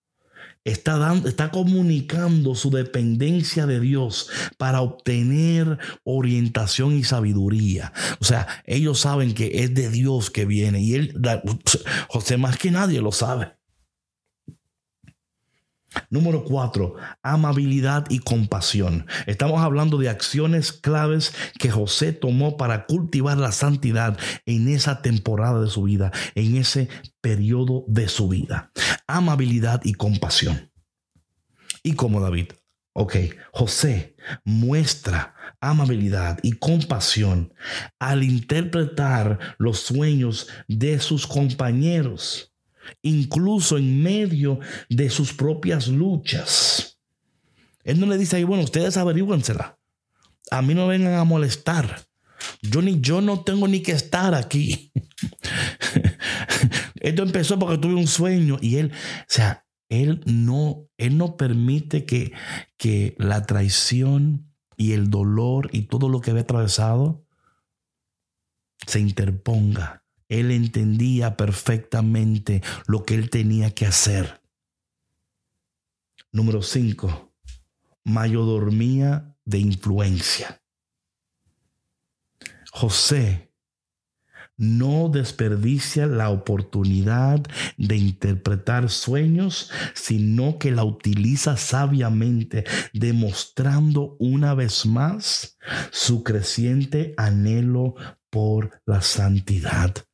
está, 0.64 0.98
dando, 0.98 1.30
está 1.30 1.50
comunicando 1.50 2.56
su 2.56 2.70
dependencia 2.70 3.66
de 3.66 3.80
Dios 3.80 4.30
para 4.58 4.82
obtener 4.82 5.80
orientación 6.04 6.94
y 6.94 7.04
sabiduría. 7.04 7.94
O 8.20 8.26
sea, 8.26 8.48
ellos 8.66 9.00
saben 9.00 9.34
que 9.34 9.64
es 9.64 9.74
de 9.74 9.90
Dios 9.90 10.30
que 10.30 10.46
viene 10.46 10.82
y 10.82 10.96
él, 10.96 11.22
José 12.10 12.38
más 12.38 12.58
que 12.58 12.72
nadie 12.72 13.02
lo 13.02 13.12
sabe. 13.12 13.58
Número 16.10 16.44
cuatro, 16.44 16.96
amabilidad 17.22 18.06
y 18.10 18.20
compasión. 18.20 19.06
Estamos 19.26 19.62
hablando 19.62 19.98
de 19.98 20.10
acciones 20.10 20.72
claves 20.72 21.34
que 21.60 21.70
José 21.70 22.14
tomó 22.14 22.58
para 22.58 22.86
cultivar 22.86 23.38
la 23.38 23.52
santidad 23.52 24.18
en 24.46 24.68
esa 24.68 25.02
temporada 25.02 25.62
de 25.62 25.70
su 25.70 25.84
vida, 25.84 26.12
en 26.36 26.56
ese 26.56 26.90
periodo 27.22 27.84
de 27.88 28.08
su 28.08 28.30
vida. 28.30 28.72
Amabilidad 29.08 29.82
y 29.84 29.94
compasión. 29.94 30.72
Y 31.84 31.94
como 31.94 32.20
David, 32.20 32.48
ok, 32.94 33.16
José 33.52 34.16
muestra 34.44 35.36
amabilidad 35.62 36.40
y 36.44 36.54
compasión 36.54 37.54
al 38.00 38.24
interpretar 38.24 39.56
los 39.58 39.80
sueños 39.80 40.48
de 40.68 41.00
sus 41.00 41.28
compañeros 41.28 42.47
incluso 43.02 43.78
en 43.78 44.02
medio 44.02 44.60
de 44.90 45.10
sus 45.10 45.34
propias 45.34 45.88
luchas. 45.88 47.00
Él 47.84 48.00
no 48.00 48.06
le 48.06 48.18
dice 48.18 48.36
ahí, 48.36 48.44
bueno, 48.44 48.64
ustedes 48.64 48.98
averigüensela. 48.98 49.80
A 50.52 50.62
mí 50.62 50.74
no 50.74 50.88
vengan 50.88 51.14
a 51.16 51.24
molestar. 51.24 52.02
Yo 52.62 52.82
ni 52.82 53.00
yo 53.02 53.22
no 53.22 53.42
tengo 53.42 53.68
ni 53.68 53.82
que 53.82 53.94
estar 53.94 54.36
aquí. 54.36 54.92
Esto 56.96 57.24
empezó 57.24 57.58
porque 57.58 57.78
tuve 57.78 57.96
un 57.96 58.08
sueño 58.08 58.58
y 58.62 58.78
él, 58.78 58.92
o 58.94 59.26
sea, 59.28 59.66
él 59.90 60.22
no, 60.26 60.88
él 60.98 61.18
no 61.18 61.38
permite 61.38 62.06
que, 62.06 62.34
que 62.78 63.16
la 63.18 63.46
traición 63.46 64.54
y 64.76 64.92
el 64.92 65.10
dolor 65.10 65.70
y 65.72 65.84
todo 65.84 66.10
lo 66.10 66.22
que 66.22 66.32
había 66.32 66.44
atravesado 66.44 67.26
se 68.86 69.00
interponga 69.00 70.04
él 70.30 70.52
entendía 70.52 71.38
perfectamente 71.38 72.62
lo 72.88 73.04
que 73.04 73.16
él 73.16 73.30
tenía 73.30 73.72
que 73.72 73.86
hacer. 73.86 74.42
Número 76.32 76.62
5. 76.62 77.34
Mayordomía 78.04 79.36
de 79.46 79.60
influencia. 79.60 80.62
José 82.72 83.48
no 84.58 85.10
desperdicia 85.10 86.08
la 86.08 86.32
oportunidad 86.32 87.42
de 87.78 87.96
interpretar 87.96 88.90
sueños, 88.90 89.72
sino 89.94 90.58
que 90.58 90.72
la 90.72 90.84
utiliza 90.84 91.58
sabiamente, 91.58 92.66
demostrando 92.92 94.16
una 94.20 94.56
vez 94.56 94.86
más 94.86 95.58
su 95.92 96.24
creciente 96.24 97.14
anhelo 97.18 97.96
por 98.32 98.82
la 98.86 99.02
santidad. 99.02 100.07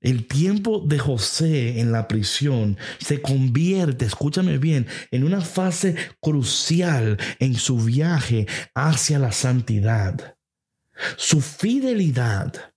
El 0.00 0.26
tiempo 0.26 0.82
de 0.86 0.98
José 0.98 1.80
en 1.80 1.92
la 1.92 2.08
prisión 2.08 2.78
se 2.98 3.20
convierte, 3.20 4.06
escúchame 4.06 4.56
bien, 4.56 4.86
en 5.10 5.24
una 5.24 5.42
fase 5.42 5.94
crucial 6.20 7.18
en 7.38 7.54
su 7.54 7.76
viaje 7.78 8.46
hacia 8.74 9.18
la 9.18 9.30
santidad. 9.30 10.36
Su 11.16 11.42
fidelidad 11.42 12.72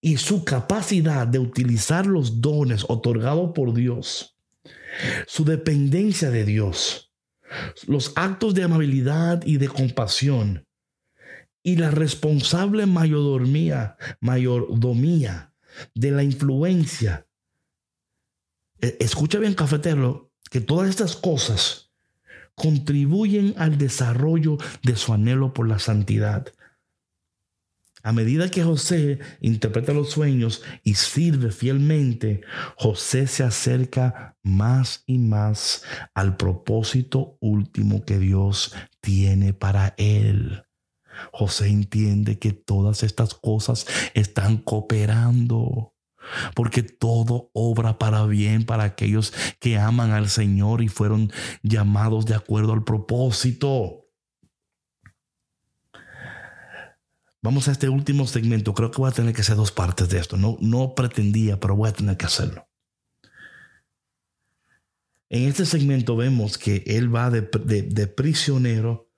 y 0.00 0.16
su 0.16 0.44
capacidad 0.44 1.26
de 1.26 1.38
utilizar 1.38 2.06
los 2.06 2.40
dones 2.40 2.86
otorgados 2.88 3.52
por 3.54 3.74
Dios, 3.74 4.38
su 5.26 5.44
dependencia 5.44 6.30
de 6.30 6.46
Dios, 6.46 7.12
los 7.86 8.12
actos 8.16 8.54
de 8.54 8.62
amabilidad 8.62 9.42
y 9.44 9.58
de 9.58 9.68
compasión 9.68 10.66
y 11.62 11.76
la 11.76 11.90
responsable 11.90 12.86
mayordomía, 12.86 13.98
mayordomía 14.20 15.49
de 15.94 16.10
la 16.10 16.22
influencia. 16.22 17.26
E, 18.80 18.96
escucha 19.00 19.38
bien, 19.38 19.54
cafetero, 19.54 20.30
que 20.50 20.60
todas 20.60 20.88
estas 20.88 21.16
cosas 21.16 21.90
contribuyen 22.54 23.54
al 23.56 23.78
desarrollo 23.78 24.58
de 24.82 24.96
su 24.96 25.12
anhelo 25.12 25.54
por 25.54 25.68
la 25.68 25.78
santidad. 25.78 26.52
A 28.02 28.12
medida 28.12 28.50
que 28.50 28.64
José 28.64 29.18
interpreta 29.40 29.92
los 29.92 30.10
sueños 30.10 30.62
y 30.82 30.94
sirve 30.94 31.50
fielmente, 31.50 32.40
José 32.76 33.26
se 33.26 33.44
acerca 33.44 34.38
más 34.42 35.04
y 35.06 35.18
más 35.18 35.82
al 36.14 36.36
propósito 36.36 37.36
último 37.40 38.04
que 38.04 38.18
Dios 38.18 38.74
tiene 39.00 39.52
para 39.52 39.94
él. 39.98 40.62
José 41.32 41.68
entiende 41.68 42.38
que 42.38 42.52
todas 42.52 43.02
estas 43.02 43.34
cosas 43.34 43.86
están 44.14 44.58
cooperando. 44.58 45.94
Porque 46.54 46.82
todo 46.82 47.50
obra 47.54 47.98
para 47.98 48.24
bien 48.26 48.64
para 48.64 48.84
aquellos 48.84 49.32
que 49.58 49.78
aman 49.78 50.12
al 50.12 50.28
Señor 50.28 50.82
y 50.82 50.88
fueron 50.88 51.32
llamados 51.62 52.26
de 52.26 52.34
acuerdo 52.34 52.72
al 52.72 52.84
propósito. 52.84 54.06
Vamos 57.42 57.68
a 57.68 57.72
este 57.72 57.88
último 57.88 58.26
segmento. 58.26 58.74
Creo 58.74 58.90
que 58.90 59.00
voy 59.00 59.10
a 59.10 59.14
tener 59.14 59.34
que 59.34 59.40
hacer 59.40 59.56
dos 59.56 59.72
partes 59.72 60.08
de 60.10 60.18
esto. 60.18 60.36
No, 60.36 60.58
no 60.60 60.94
pretendía, 60.94 61.58
pero 61.58 61.74
voy 61.74 61.88
a 61.88 61.94
tener 61.94 62.16
que 62.16 62.26
hacerlo. 62.26 62.68
En 65.30 65.48
este 65.48 65.64
segmento 65.64 66.16
vemos 66.16 66.58
que 66.58 66.82
él 66.86 67.14
va 67.14 67.30
de, 67.30 67.40
de 67.40 68.06
prisionero 68.08 69.09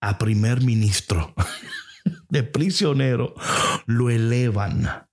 a 0.00 0.18
primer 0.18 0.62
ministro 0.62 1.34
de 2.28 2.42
prisionero, 2.42 3.34
lo 3.86 4.10
elevan. 4.10 5.06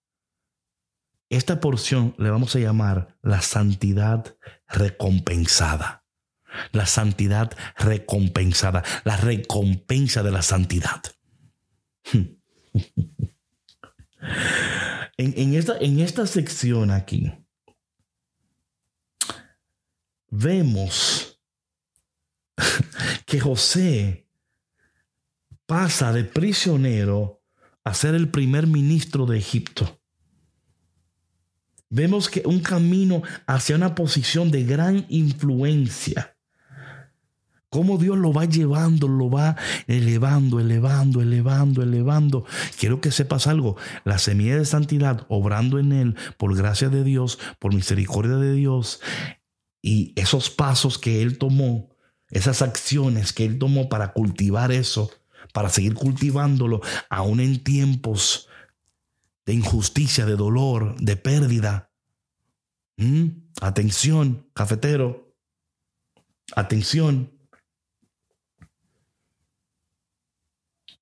Esta 1.30 1.60
porción 1.60 2.16
le 2.18 2.30
vamos 2.30 2.56
a 2.56 2.60
llamar 2.60 3.18
la 3.22 3.42
santidad 3.42 4.38
recompensada. 4.68 6.06
La 6.72 6.86
santidad 6.86 7.56
recompensada, 7.78 8.84
la 9.04 9.18
recompensa 9.18 10.24
de 10.24 10.32
la 10.32 10.42
santidad. 10.42 11.04
En, 15.20 15.56
esta, 15.56 15.78
en 15.80 16.00
esta 16.00 16.28
sección 16.28 16.92
aquí, 16.92 17.34
vemos 20.30 21.42
que 23.26 23.40
José 23.40 24.27
pasa 25.68 26.14
de 26.14 26.24
prisionero 26.24 27.44
a 27.84 27.94
ser 27.94 28.16
el 28.16 28.30
primer 28.30 28.66
ministro 28.66 29.28
de 29.28 29.38
Egipto. 29.38 30.02
Vemos 31.90 32.30
que 32.30 32.42
un 32.46 32.60
camino 32.60 33.22
hacia 33.46 33.76
una 33.76 33.94
posición 33.94 34.50
de 34.50 34.64
gran 34.64 35.06
influencia. 35.10 36.36
Cómo 37.70 37.98
Dios 37.98 38.18
lo 38.18 38.32
va 38.32 38.46
llevando, 38.46 39.10
lo 39.10 39.30
va 39.30 39.58
elevando, 39.88 40.60
elevando, 40.60 41.22
elevando, 41.22 41.84
elevando. 41.84 42.46
Quiero 42.80 43.02
que 43.02 43.12
sepas 43.12 43.46
algo. 43.46 43.76
La 44.06 44.20
semilla 44.20 44.58
de 44.58 44.66
santidad, 44.66 45.26
obrando 45.28 45.78
en 45.78 45.92
él, 45.92 46.16
por 46.38 46.56
gracia 46.56 46.88
de 46.90 47.04
Dios, 47.04 47.40
por 47.60 47.74
misericordia 47.74 48.38
de 48.38 48.54
Dios, 48.54 49.02
y 49.82 50.14
esos 50.16 50.50
pasos 50.50 50.98
que 50.98 51.22
él 51.22 51.38
tomó, 51.38 51.90
esas 52.30 52.62
acciones 52.62 53.34
que 53.34 53.46
él 53.46 53.60
tomó 53.60 53.90
para 53.90 54.14
cultivar 54.14 54.72
eso, 54.72 55.12
para 55.54 55.70
seguir 55.70 55.94
cultivándolo, 55.94 56.82
aún 57.10 57.40
en 57.40 57.64
tiempos 57.64 58.48
de 59.46 59.54
injusticia, 59.54 60.26
de 60.26 60.36
dolor, 60.36 60.96
de 61.00 61.16
pérdida. 61.16 61.92
¿Mm? 62.98 63.28
Atención, 63.62 64.48
cafetero. 64.54 65.34
Atención. 66.56 67.32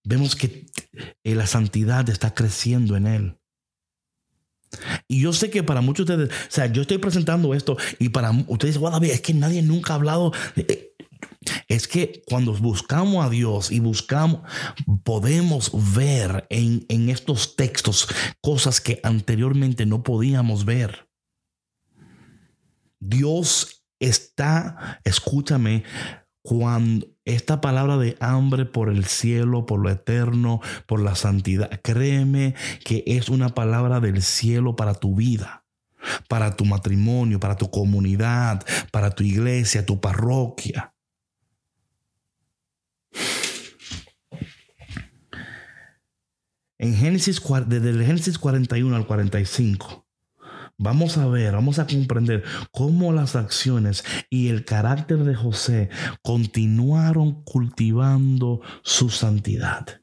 Vemos 0.03 0.35
que 0.35 0.67
la 1.23 1.47
santidad 1.47 2.07
está 2.09 2.33
creciendo 2.33 2.95
en 2.95 3.07
él. 3.07 3.39
Y 5.07 5.21
yo 5.21 5.33
sé 5.33 5.49
que 5.49 5.63
para 5.63 5.81
muchos 5.81 6.05
de 6.05 6.15
ustedes, 6.15 6.47
o 6.47 6.51
sea, 6.51 6.67
yo 6.67 6.81
estoy 6.81 6.97
presentando 6.97 7.53
esto 7.53 7.77
y 7.99 8.09
para 8.09 8.31
ustedes, 8.47 8.79
es 9.03 9.21
que 9.21 9.33
nadie 9.33 9.61
nunca 9.61 9.93
ha 9.93 9.95
hablado. 9.95 10.31
De, 10.55 10.94
es 11.67 11.87
que 11.87 12.23
cuando 12.27 12.53
buscamos 12.53 13.25
a 13.25 13.29
Dios 13.29 13.71
y 13.71 13.79
buscamos, 13.79 14.41
podemos 15.03 15.71
ver 15.95 16.47
en, 16.49 16.85
en 16.89 17.09
estos 17.09 17.55
textos 17.55 18.07
cosas 18.41 18.81
que 18.81 18.99
anteriormente 19.03 19.85
no 19.85 20.03
podíamos 20.03 20.65
ver. 20.65 21.09
Dios 22.99 23.85
está, 23.99 24.99
escúchame, 25.03 25.83
cuando 26.41 27.07
esta 27.25 27.59
palabra 27.59 27.97
de 27.97 28.17
hambre 28.19 28.65
por 28.65 28.89
el 28.89 29.05
cielo, 29.05 29.65
por 29.65 29.79
lo 29.79 29.89
eterno, 29.89 30.61
por 30.85 31.01
la 31.01 31.15
santidad, 31.15 31.81
créeme 31.81 32.53
que 32.83 33.03
es 33.07 33.29
una 33.29 33.49
palabra 33.49 33.99
del 33.99 34.21
cielo 34.21 34.75
para 34.75 34.93
tu 34.93 35.15
vida, 35.15 35.65
para 36.29 36.55
tu 36.55 36.65
matrimonio, 36.65 37.39
para 37.39 37.57
tu 37.57 37.71
comunidad, 37.71 38.63
para 38.91 39.09
tu 39.09 39.23
iglesia, 39.23 39.85
tu 39.85 39.99
parroquia. 39.99 40.94
En 46.77 46.95
Génesis, 46.95 47.41
desde 47.67 47.89
el 47.89 48.05
Génesis 48.05 48.37
41 48.37 48.95
al 48.95 49.07
45, 49.07 50.05
Vamos 50.77 51.17
a 51.17 51.25
ver, 51.27 51.53
vamos 51.53 51.79
a 51.79 51.87
comprender 51.87 52.43
cómo 52.71 53.13
las 53.13 53.37
acciones 53.37 54.03
y 54.29 54.49
el 54.49 54.65
carácter 54.65 55.19
de 55.19 55.33
José 55.33 55.89
continuaron 56.21 57.43
cultivando 57.43 58.61
su 58.83 59.09
santidad. 59.09 60.01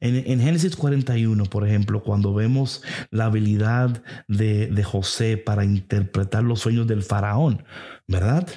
En, 0.00 0.40
Génesis 0.40 0.76
41, 0.76 1.44
por 1.44 1.66
ejemplo, 1.66 2.02
cuando 2.02 2.32
vemos 2.32 2.82
la 3.10 3.26
habilidad 3.26 4.02
de, 4.28 4.68
de 4.68 4.84
José 4.84 5.36
para 5.36 5.64
interpretar 5.64 6.42
los 6.42 6.60
sueños 6.60 6.86
del 6.86 7.02
faraón, 7.02 7.64
¿verdad? 8.06 8.48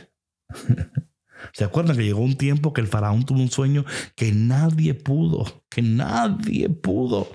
¿Se 1.54 1.64
acuerdan 1.64 1.98
que 1.98 2.04
llegó 2.04 2.22
un 2.22 2.38
tiempo 2.38 2.74
que 2.74 2.82
el 2.82 2.88
faraón 2.88 3.26
tuvo 3.26 3.40
un 3.40 3.52
sueño 3.52 3.86
que 4.16 4.32
nadie 4.32 4.94
pudo, 4.94 5.64
que 5.70 5.82
nadie 5.82 6.70
pudo 6.70 7.30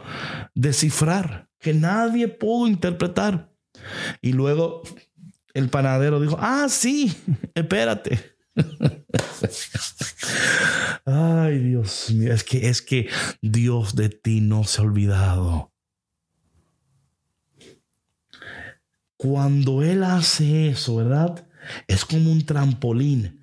descifrar? 0.54 1.50
que 1.60 1.74
nadie 1.74 2.26
pudo 2.26 2.66
interpretar. 2.66 3.52
Y 4.20 4.32
luego 4.32 4.82
el 5.54 5.68
panadero 5.68 6.20
dijo, 6.20 6.36
ah, 6.40 6.66
sí, 6.68 7.14
espérate. 7.54 8.36
Ay, 11.04 11.58
Dios 11.58 12.10
mío, 12.10 12.32
es 12.32 12.44
que 12.44 12.68
es 12.68 12.82
que 12.82 13.08
Dios 13.40 13.94
de 13.94 14.08
ti 14.08 14.40
no 14.40 14.64
se 14.64 14.80
ha 14.80 14.84
olvidado. 14.84 15.72
Cuando 19.16 19.82
Él 19.82 20.02
hace 20.02 20.68
eso, 20.68 20.96
¿verdad? 20.96 21.46
Es 21.86 22.06
como 22.06 22.32
un 22.32 22.46
trampolín 22.46 23.39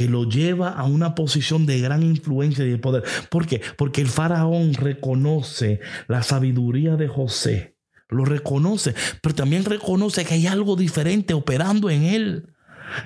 que 0.00 0.08
lo 0.08 0.24
lleva 0.24 0.70
a 0.70 0.84
una 0.84 1.14
posición 1.14 1.66
de 1.66 1.78
gran 1.78 2.02
influencia 2.02 2.64
y 2.64 2.70
de 2.70 2.78
poder. 2.78 3.04
¿Por 3.28 3.46
qué? 3.46 3.60
Porque 3.76 4.00
el 4.00 4.08
faraón 4.08 4.72
reconoce 4.72 5.80
la 6.08 6.22
sabiduría 6.22 6.96
de 6.96 7.06
José, 7.06 7.76
lo 8.08 8.24
reconoce, 8.24 8.94
pero 9.20 9.34
también 9.34 9.66
reconoce 9.66 10.24
que 10.24 10.32
hay 10.32 10.46
algo 10.46 10.74
diferente 10.74 11.34
operando 11.34 11.90
en 11.90 12.04
él. 12.04 12.54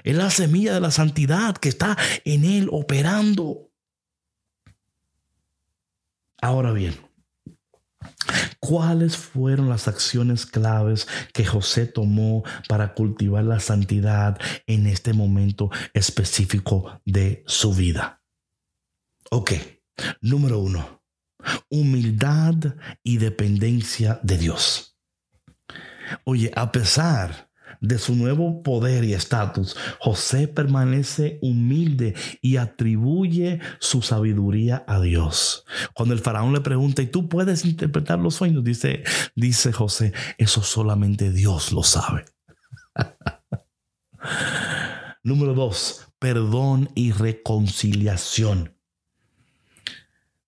Es 0.05 0.17
la 0.17 0.31
semilla 0.31 0.73
de 0.73 0.81
la 0.81 0.93
santidad 0.93 1.57
que 1.57 1.69
está 1.69 1.99
en 2.25 2.45
él 2.45 2.69
operando. 2.71 3.73
Ahora 6.41 6.71
bien, 6.71 6.95
¿Cuáles 8.61 9.17
fueron 9.17 9.69
las 9.69 9.89
acciones 9.89 10.47
claves 10.47 11.07
que 11.33 11.45
José 11.45 11.87
tomó 11.87 12.45
para 12.69 12.95
cultivar 12.95 13.45
la 13.45 13.61
santidad 13.61 14.39
en 14.67 14.87
este 14.87 15.13
momento 15.13 15.71
específico 15.93 17.01
de 17.05 17.45
su 17.47 17.75
vida? 17.75 18.23
Ok, 19.31 19.53
número 20.21 20.61
uno, 20.61 21.03
humildad 21.69 22.55
y 23.03 23.19
dependencia 23.19 24.19
de 24.23 24.39
Dios. 24.39 24.97
Oye, 26.25 26.51
a 26.55 26.73
pesar 26.73 27.51
de 27.89 27.99
su 27.99 28.17
nuevo 28.17 28.63
poder 28.63 29.05
y 29.05 29.15
estatus, 29.15 29.77
José 30.01 30.49
permanece 30.49 31.39
humilde 31.43 32.15
y 32.41 32.57
atribuye 32.57 33.61
su 33.79 34.03
sabiduría 34.03 34.85
a 34.87 35.01
Dios. 35.01 35.65
Cuando 35.93 36.15
el 36.15 36.21
faraón 36.21 36.53
le 36.53 36.61
pregunta, 36.61 37.03
¿y 37.03 37.07
tú 37.07 37.29
puedes 37.29 37.65
interpretar 37.65 38.19
los 38.19 38.35
sueños? 38.35 38.65
Dice, 38.65 39.05
dice 39.35 39.73
José, 39.73 40.13
eso 40.39 40.63
solamente 40.63 41.31
Dios 41.31 41.73
lo 41.73 41.83
sabe. 41.83 42.25
Número 45.23 45.55
dos, 45.55 46.07
perdón 46.19 46.91
y 46.95 47.13
reconciliación. 47.13 48.75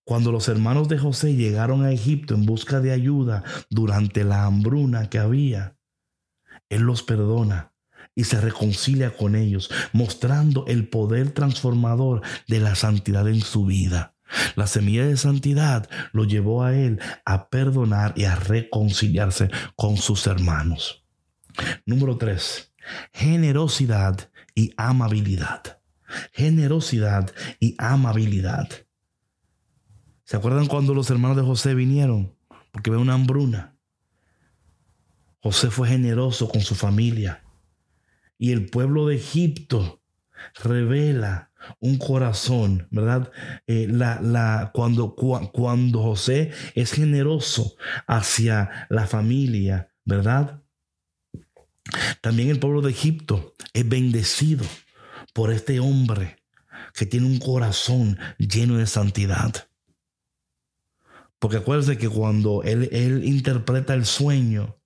Cuando 0.04 0.30
los 0.30 0.48
hermanos 0.48 0.88
de 0.88 0.98
José 0.98 1.34
llegaron 1.34 1.84
a 1.84 1.90
Egipto 1.90 2.34
en 2.34 2.46
busca 2.46 2.80
de 2.80 2.92
ayuda 2.92 3.42
durante 3.70 4.22
la 4.22 4.44
hambruna 4.44 5.10
que 5.10 5.18
había, 5.18 5.75
él 6.68 6.82
los 6.82 7.02
perdona 7.02 7.72
y 8.14 8.24
se 8.24 8.40
reconcilia 8.40 9.14
con 9.14 9.36
ellos, 9.36 9.70
mostrando 9.92 10.64
el 10.66 10.88
poder 10.88 11.30
transformador 11.32 12.22
de 12.48 12.60
la 12.60 12.74
santidad 12.74 13.28
en 13.28 13.42
su 13.42 13.66
vida. 13.66 14.14
La 14.56 14.66
semilla 14.66 15.06
de 15.06 15.16
santidad 15.16 15.88
lo 16.12 16.24
llevó 16.24 16.64
a 16.64 16.74
él 16.74 16.98
a 17.24 17.48
perdonar 17.48 18.14
y 18.16 18.24
a 18.24 18.34
reconciliarse 18.34 19.50
con 19.76 19.98
sus 19.98 20.26
hermanos. 20.26 21.04
Número 21.84 22.16
tres, 22.16 22.72
generosidad 23.12 24.30
y 24.54 24.72
amabilidad. 24.76 25.80
Generosidad 26.32 27.32
y 27.60 27.74
amabilidad. 27.78 28.68
¿Se 30.24 30.36
acuerdan 30.36 30.66
cuando 30.66 30.94
los 30.94 31.10
hermanos 31.10 31.36
de 31.36 31.42
José 31.42 31.74
vinieron? 31.74 32.34
Porque 32.72 32.90
ve 32.90 32.96
una 32.96 33.14
hambruna. 33.14 33.75
José 35.46 35.70
fue 35.70 35.86
generoso 35.86 36.48
con 36.48 36.60
su 36.60 36.74
familia. 36.74 37.44
Y 38.36 38.50
el 38.50 38.68
pueblo 38.68 39.06
de 39.06 39.14
Egipto 39.14 40.02
revela 40.56 41.52
un 41.78 41.98
corazón, 41.98 42.88
¿verdad? 42.90 43.30
Eh, 43.68 43.86
la, 43.88 44.20
la, 44.20 44.72
cuando, 44.74 45.14
cuando 45.14 46.02
José 46.02 46.50
es 46.74 46.90
generoso 46.90 47.76
hacia 48.08 48.88
la 48.90 49.06
familia, 49.06 49.92
¿verdad? 50.04 50.64
También 52.22 52.50
el 52.50 52.58
pueblo 52.58 52.82
de 52.82 52.90
Egipto 52.90 53.54
es 53.72 53.88
bendecido 53.88 54.64
por 55.32 55.52
este 55.52 55.78
hombre 55.78 56.38
que 56.92 57.06
tiene 57.06 57.26
un 57.26 57.38
corazón 57.38 58.18
lleno 58.38 58.78
de 58.78 58.86
santidad. 58.88 59.68
Porque 61.38 61.58
acuérdense 61.58 61.98
que 61.98 62.08
cuando 62.08 62.64
él, 62.64 62.88
él 62.90 63.24
interpreta 63.24 63.94
el 63.94 64.06
sueño, 64.06 64.76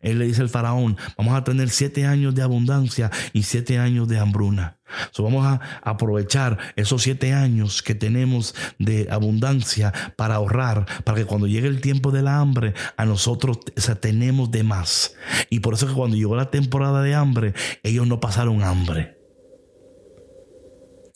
él 0.00 0.18
le 0.18 0.26
dice 0.26 0.42
al 0.42 0.48
faraón, 0.48 0.96
vamos 1.16 1.34
a 1.34 1.44
tener 1.44 1.70
siete 1.70 2.06
años 2.06 2.34
de 2.34 2.42
abundancia 2.42 3.10
y 3.32 3.42
siete 3.44 3.78
años 3.78 4.08
de 4.08 4.18
hambruna. 4.18 4.78
vamos 5.18 5.46
a 5.46 5.60
aprovechar 5.82 6.58
esos 6.76 7.02
siete 7.02 7.32
años 7.32 7.82
que 7.82 7.94
tenemos 7.94 8.54
de 8.78 9.08
abundancia 9.10 9.92
para 10.16 10.36
ahorrar, 10.36 10.86
para 11.04 11.18
que 11.18 11.24
cuando 11.24 11.46
llegue 11.46 11.68
el 11.68 11.80
tiempo 11.80 12.10
de 12.10 12.22
la 12.22 12.38
hambre, 12.38 12.74
a 12.96 13.04
nosotros 13.04 13.60
tenemos 14.00 14.50
de 14.50 14.62
más. 14.62 15.14
Y 15.50 15.60
por 15.60 15.74
eso 15.74 15.86
que 15.86 15.94
cuando 15.94 16.16
llegó 16.16 16.36
la 16.36 16.50
temporada 16.50 17.02
de 17.02 17.14
hambre, 17.14 17.54
ellos 17.82 18.06
no 18.06 18.20
pasaron 18.20 18.62
hambre. 18.62 19.21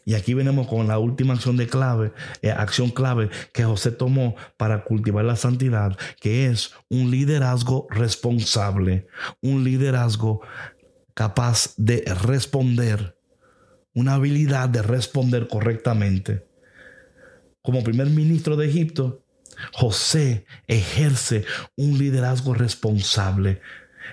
Y 0.09 0.15
aquí 0.15 0.35
venimos 0.35 0.69
con 0.69 0.87
la 0.87 1.01
última 1.01 1.35
acción 1.35 1.57
de 1.57 1.67
clave, 1.67 2.13
eh, 2.41 2.53
acción 2.53 2.91
clave 2.91 3.29
que 3.53 3.65
José 3.65 3.91
tomó 3.91 4.37
para 4.57 4.85
cultivar 4.85 5.25
la 5.25 5.35
santidad, 5.35 5.99
que 6.21 6.47
es 6.47 6.73
un 6.89 7.11
liderazgo 7.11 7.89
responsable, 7.91 9.09
un 9.43 9.65
liderazgo 9.65 10.43
capaz 11.13 11.75
de 11.77 12.05
responder, 12.23 13.19
una 13.95 14.15
habilidad 14.15 14.69
de 14.69 14.83
responder 14.83 15.49
correctamente. 15.49 16.47
Como 17.61 17.83
primer 17.83 18.07
ministro 18.07 18.55
de 18.55 18.69
Egipto, 18.69 19.25
José 19.73 20.47
ejerce 20.69 21.45
un 21.75 21.99
liderazgo 21.99 22.55
responsable, 22.55 23.61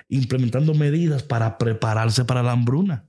implementando 0.08 0.74
medidas 0.74 1.22
para 1.22 1.56
prepararse 1.56 2.24
para 2.24 2.42
la 2.42 2.50
hambruna. 2.50 3.06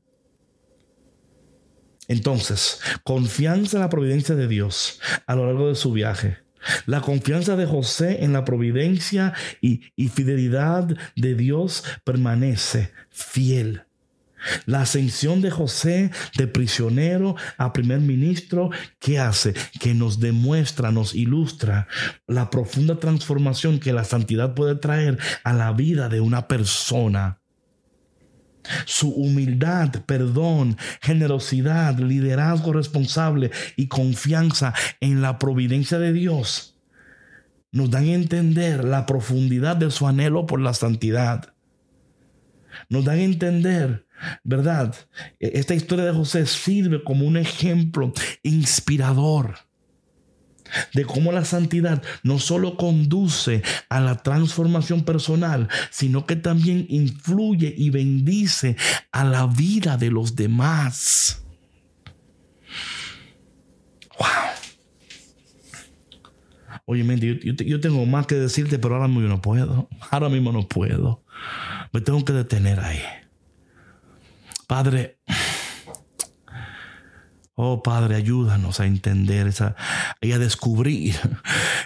Entonces, 2.08 2.80
confianza 3.03 3.78
en 3.78 3.82
la 3.82 3.89
providencia 3.89 4.36
de 4.36 4.47
Dios 4.47 4.99
a 5.26 5.36
lo 5.36 5.45
largo 5.45 5.70
de 5.70 5.76
su 5.76 5.91
viaje. 5.91 6.45
La 6.86 7.01
confianza 7.01 7.56
de 7.56 7.66
José 7.66 8.24
en 8.24 8.34
la 8.34 8.45
providencia 8.45 9.34
y, 9.62 9.82
fidelidad 10.10 10.88
de 11.16 11.36
Dios 11.36 11.84
permanece 12.03 12.91
fiel. 13.10 13.84
La 14.66 14.82
ascensión 14.82 15.41
de 15.41 15.49
José 15.49 16.12
de 16.38 16.47
prisionero 16.47 17.36
a 17.58 17.74
primer 17.74 17.99
ministro, 17.99 18.70
¿qué 18.99 19.20
hace? 19.20 19.53
Que 19.80 19.95
nos 19.95 20.20
demuestra, 20.20 20.91
nos 20.91 21.16
ilustra 21.16 21.88
la 22.28 22.51
profunda 22.51 22.99
transformación 22.99 23.80
que 23.80 23.93
la 23.93 24.03
santidad 24.03 24.53
puede 24.53 24.76
traer 24.76 25.18
a 25.43 25.53
la 25.53 25.72
vida 25.72 26.10
de 26.10 26.22
una 26.22 26.47
persona. 26.47 27.41
Su 28.86 29.09
humildad, 29.11 30.03
perdón, 30.05 30.78
generosidad, 31.01 31.97
liderazgo 31.99 32.74
responsable 32.74 33.51
y 33.76 33.88
confianza 33.88 34.74
en 34.99 35.22
la 35.22 35.39
providencia 35.39 35.99
de 35.99 36.13
Dios 36.13 36.72
nos 37.72 37.91
dan 37.91 38.05
a 38.05 38.13
entender 38.13 38.86
la 38.86 39.05
profundidad 39.05 39.76
de 39.76 39.91
su 39.91 40.07
anhelo 40.07 40.45
por 40.45 40.61
la 40.61 40.74
santidad. 40.74 41.53
Nos 42.88 43.03
dan 43.03 43.20
a 43.20 43.24
entender 43.24 44.05
¿verdad? 44.43 44.95
E-, 45.39 45.59
esta 45.59 45.76
historia 45.76 46.05
de 46.05 46.13
José 46.13 46.45
sirve 46.45 47.03
como 47.03 47.26
un 47.26 47.38
ejemplo 47.38 48.13
inspirador 48.43 49.55
de 50.93 51.05
cómo 51.05 51.32
la 51.32 51.45
santidad 51.45 52.01
no 52.23 52.39
solo 52.39 52.78
conduce 52.78 53.61
a 53.89 53.99
la 53.99 54.17
transformación 54.17 55.03
personal, 55.03 55.67
sino 55.89 56.26
que 56.26 56.36
también 56.36 56.86
influye 56.89 57.73
y 57.78 57.89
bendice 57.89 58.76
a 59.11 59.23
la 59.23 59.47
vida 59.47 59.97
de 59.97 60.11
los 60.11 60.36
demás. 60.36 61.43
Wow. 64.19 64.28
Oye, 66.88 67.03
yo, 67.43 67.53
yo, 67.53 67.80
tengo 67.80 68.05
más 68.05 68.28
que 68.28 68.36
decirte, 68.36 68.78
pero 68.78 68.95
ahora 68.95 69.07
mismo 69.07 69.28
no 69.28 69.41
puedo. 69.41 69.89
Ahora 70.11 70.30
mismo 70.30 70.51
no 70.51 70.67
puedo. 70.67 71.23
Me 71.91 72.01
tengo 72.01 72.23
que 72.23 72.34
detener 72.34 72.80
ahí. 72.80 73.01
Padre, 74.67 75.19
oh 77.56 77.82
Padre, 77.82 78.16
ayúdanos 78.16 78.80
a 78.80 78.86
entender 78.86 79.47
esa, 79.47 79.76
y 80.22 80.34
a 80.34 80.39
descubrir 80.39 81.16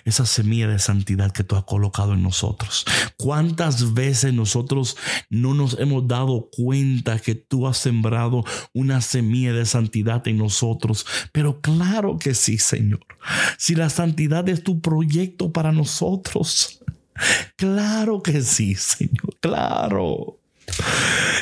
esa 0.06 0.26
semilla 0.26 0.68
de 0.68 0.80
santidad 0.80 1.32
que 1.32 1.44
tú 1.44 1.56
has 1.56 1.64
colocado 1.64 2.14
en 2.14 2.24
nosotros. 2.24 2.86
¿Cuántas 3.18 3.94
veces 3.94 4.34
nosotros 4.34 4.98
no 5.30 5.54
nos 5.54 5.80
hemos 5.80 6.08
dado 6.08 6.50
cuenta 6.52 7.20
que 7.20 7.36
tú 7.36 7.68
has 7.68 7.78
sembrado 7.78 8.44
una 8.74 9.02
semilla 9.02 9.54
de 9.54 9.66
santidad 9.66 10.28
en 10.28 10.38
nosotros? 10.38 11.06
Pero 11.32 11.62
claro 11.62 12.18
que 12.18 12.34
sí, 12.34 12.58
Señor. 12.58 13.06
Si 13.58 13.76
la 13.76 13.90
santidad 13.90 14.48
es 14.50 14.64
tu 14.64 14.82
proyecto 14.82 15.52
para 15.52 15.72
nosotros. 15.72 16.80
Claro 17.58 18.24
que 18.24 18.42
sí, 18.42 18.76
Señor. 18.76 19.38
Claro. 19.42 20.39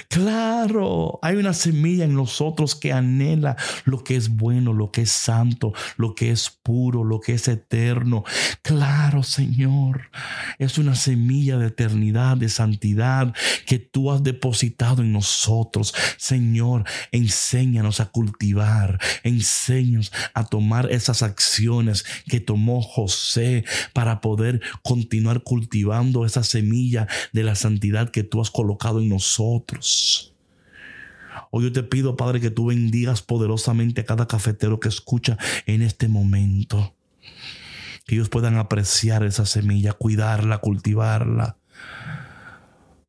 Claro, 0.10 1.20
hay 1.22 1.36
una 1.36 1.54
semilla 1.54 2.06
en 2.06 2.16
nosotros 2.16 2.76
que 2.76 2.94
anhela 2.94 3.56
lo 3.86 4.04
que 4.04 4.16
es 4.16 4.30
bueno, 4.30 4.74
lo 4.74 4.90
que 4.90 5.02
es 5.02 5.12
santo, 5.12 5.74
lo 5.98 6.16
que 6.16 6.32
es 6.32 6.50
puro, 6.50 7.04
lo 7.04 7.20
que 7.20 7.34
es 7.34 7.48
eterno. 7.48 8.24
Claro, 8.62 9.22
Señor, 9.22 10.10
es 10.60 10.78
una 10.78 10.96
semilla 10.96 11.58
de 11.58 11.68
eternidad, 11.68 12.38
de 12.38 12.50
santidad 12.50 13.36
que 13.66 13.80
tú 13.80 14.12
has 14.12 14.24
depositado 14.24 15.02
en 15.02 15.12
nosotros. 15.12 15.94
Señor, 16.18 16.86
enséñanos 17.12 18.00
a 18.00 18.06
cultivar, 18.06 19.00
enséñanos 19.24 20.12
a 20.34 20.46
tomar 20.46 20.90
esas 20.92 21.22
acciones 21.22 22.06
que 22.28 22.40
tomó 22.40 22.82
José 22.82 23.66
para 23.94 24.22
poder 24.22 24.62
continuar 24.84 25.44
cultivando 25.44 26.26
esa 26.26 26.44
semilla 26.44 27.08
de 27.34 27.44
la 27.44 27.56
santidad 27.56 28.10
que 28.10 28.24
tú 28.24 28.42
has 28.42 28.50
colocado 28.50 29.00
en 29.00 29.10
nosotros 29.10 29.17
nosotros. 29.18 30.36
Hoy 31.50 31.64
yo 31.64 31.72
te 31.72 31.82
pido, 31.82 32.16
Padre, 32.16 32.40
que 32.40 32.52
tú 32.52 32.68
bendigas 32.68 33.24
poderosamente 33.24 34.02
a 34.02 34.06
cada 34.06 34.28
cafetero 34.28 34.80
que 34.80 34.90
escucha 34.90 35.40
en 35.66 35.82
este 35.82 36.08
momento. 36.08 36.96
Que 38.06 38.16
ellos 38.16 38.30
puedan 38.30 38.58
apreciar 38.58 39.24
esa 39.24 39.48
semilla, 39.48 39.94
cuidarla, 39.94 40.60
cultivarla. 40.60 41.58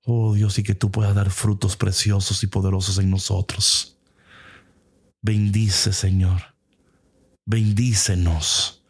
Oh 0.06 0.32
Dios, 0.34 0.58
y 0.58 0.62
que 0.62 0.74
tú 0.74 0.90
puedas 0.90 1.14
dar 1.14 1.30
frutos 1.30 1.76
preciosos 1.76 2.42
y 2.42 2.46
poderosos 2.46 2.98
en 2.98 3.10
nosotros. 3.10 3.98
Bendice, 5.20 5.92
Señor. 5.92 6.54
Bendícenos 7.44 8.82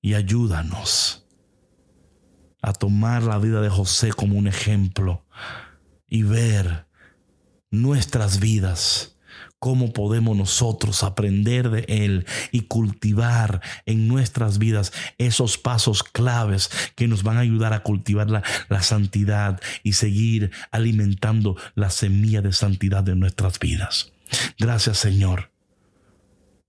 y 0.00 0.14
ayúdanos 0.14 1.26
a 2.62 2.72
tomar 2.72 3.22
la 3.22 3.38
vida 3.38 3.60
de 3.60 3.68
José 3.68 4.14
como 4.14 4.38
un 4.38 4.46
ejemplo 4.46 5.26
y 6.14 6.22
ver 6.22 6.86
nuestras 7.72 8.38
vidas, 8.38 9.16
cómo 9.58 9.92
podemos 9.92 10.36
nosotros 10.36 11.02
aprender 11.02 11.70
de 11.70 11.84
Él 11.88 12.24
y 12.52 12.60
cultivar 12.60 13.60
en 13.84 14.06
nuestras 14.06 14.58
vidas 14.58 14.92
esos 15.18 15.58
pasos 15.58 16.04
claves 16.04 16.70
que 16.94 17.08
nos 17.08 17.24
van 17.24 17.36
a 17.36 17.40
ayudar 17.40 17.72
a 17.72 17.82
cultivar 17.82 18.30
la, 18.30 18.44
la 18.68 18.80
santidad 18.82 19.60
y 19.82 19.94
seguir 19.94 20.52
alimentando 20.70 21.56
la 21.74 21.90
semilla 21.90 22.42
de 22.42 22.52
santidad 22.52 23.02
de 23.02 23.16
nuestras 23.16 23.58
vidas. 23.58 24.12
Gracias 24.56 24.98
Señor. 24.98 25.50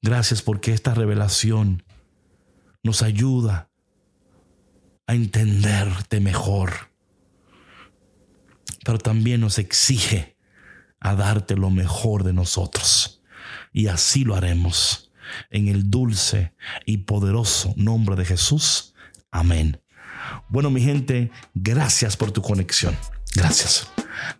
Gracias 0.01 0.41
porque 0.41 0.73
esta 0.73 0.95
revelación 0.95 1.83
nos 2.81 3.03
ayuda 3.03 3.69
a 5.05 5.13
entenderte 5.13 6.19
mejor 6.19 6.94
pero 8.85 8.99
también 8.99 9.41
nos 9.41 9.57
exige 9.57 10.37
a 10.99 11.15
darte 11.15 11.55
lo 11.55 11.71
mejor 11.71 12.23
de 12.23 12.33
nosotros. 12.33 13.23
Y 13.73 13.87
así 13.87 14.23
lo 14.23 14.35
haremos 14.35 15.11
en 15.49 15.67
el 15.67 15.89
dulce 15.89 16.53
y 16.85 16.97
poderoso 16.97 17.73
nombre 17.75 18.15
de 18.15 18.25
Jesús. 18.25 18.93
Amén. 19.31 19.81
Bueno, 20.47 20.69
mi 20.69 20.81
gente, 20.81 21.31
gracias 21.55 22.15
por 22.15 22.31
tu 22.31 22.41
conexión. 22.41 22.95
Gracias. 23.35 23.91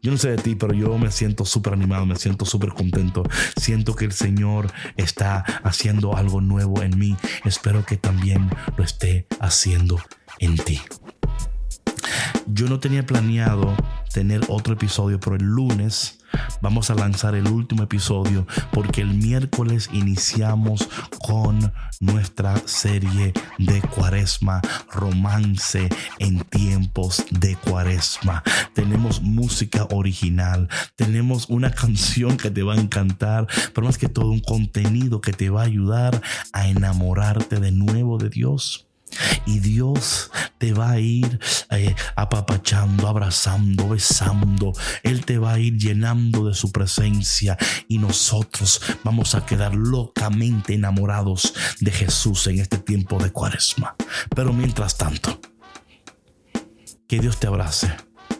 Yo 0.02 0.12
no 0.12 0.18
sé 0.18 0.30
de 0.30 0.38
ti, 0.38 0.56
pero 0.56 0.74
yo 0.74 0.96
me 0.98 1.12
siento 1.12 1.44
súper 1.44 1.74
animado, 1.74 2.06
me 2.06 2.16
siento 2.16 2.46
súper 2.46 2.70
contento. 2.70 3.24
Siento 3.60 3.96
que 3.96 4.06
el 4.06 4.14
Señor 4.14 4.72
está 4.96 5.40
haciendo 5.64 6.16
algo 6.16 6.40
nuevo 6.40 6.84
en 6.84 6.98
mí. 6.98 7.18
Espero 7.44 7.84
que 7.84 7.98
también 7.98 8.50
lo 8.78 8.84
esté 8.84 9.28
haciendo 9.40 10.00
en 10.40 10.56
ti. 10.56 10.82
Yo 12.48 12.68
no 12.70 12.80
tenía 12.80 13.06
planeado 13.06 13.76
tener 14.16 14.46
otro 14.48 14.76
episodio, 14.76 15.20
pero 15.20 15.36
el 15.36 15.44
lunes 15.44 16.20
vamos 16.62 16.90
a 16.90 16.96
lanzar 16.96 17.36
el 17.36 17.50
último 17.50 17.84
episodio 17.84 18.48
porque 18.72 19.02
el 19.02 19.14
miércoles 19.14 19.90
iniciamos 19.92 20.88
con 21.20 21.74
nuestra 22.00 22.56
serie 22.66 23.34
de 23.58 23.82
cuaresma, 23.82 24.62
romance 24.90 25.90
en 26.20 26.40
tiempos 26.46 27.26
de 27.30 27.58
cuaresma. 27.58 28.42
Tenemos 28.74 29.22
música 29.22 29.86
original, 29.92 30.70
tenemos 30.96 31.50
una 31.50 31.72
canción 31.82 32.38
que 32.38 32.50
te 32.50 32.64
va 32.64 32.76
a 32.76 32.80
encantar, 32.80 33.48
pero 33.74 33.86
más 33.86 33.98
que 33.98 34.08
todo 34.08 34.32
un 34.32 34.40
contenido 34.40 35.20
que 35.20 35.34
te 35.34 35.50
va 35.50 35.64
a 35.64 35.66
ayudar 35.66 36.22
a 36.54 36.70
enamorarte 36.70 37.60
de 37.60 37.74
nuevo 37.74 38.18
de 38.18 38.30
Dios. 38.30 38.88
Y 39.46 39.60
Dios 39.60 40.32
te 40.58 40.74
va 40.74 40.92
a 40.92 41.00
ir 41.00 41.40
eh, 41.72 41.96
apapachando, 42.16 43.08
abrazando, 43.08 43.90
besando. 43.90 44.74
Él 45.04 45.26
te 45.26 45.38
va 45.38 45.54
a 45.54 45.60
ir 45.60 45.78
llenando 45.78 46.48
de 46.48 46.54
su 46.54 46.72
presencia 46.72 47.58
y 47.88 47.98
nosotros 47.98 48.82
vamos 49.04 49.36
a 49.36 49.46
quedar 49.46 49.76
locamente 49.76 50.74
enamorados 50.74 51.54
de 51.80 51.92
Jesús 51.92 52.48
en 52.48 52.60
este 52.60 52.78
tiempo 52.78 53.22
de 53.22 53.32
cuaresma. 53.32 53.96
Pero 54.36 54.54
mientras 54.54 54.98
tanto, 54.98 55.40
que 57.08 57.20
Dios 57.20 57.40
te 57.40 57.48
abrace 57.48 57.96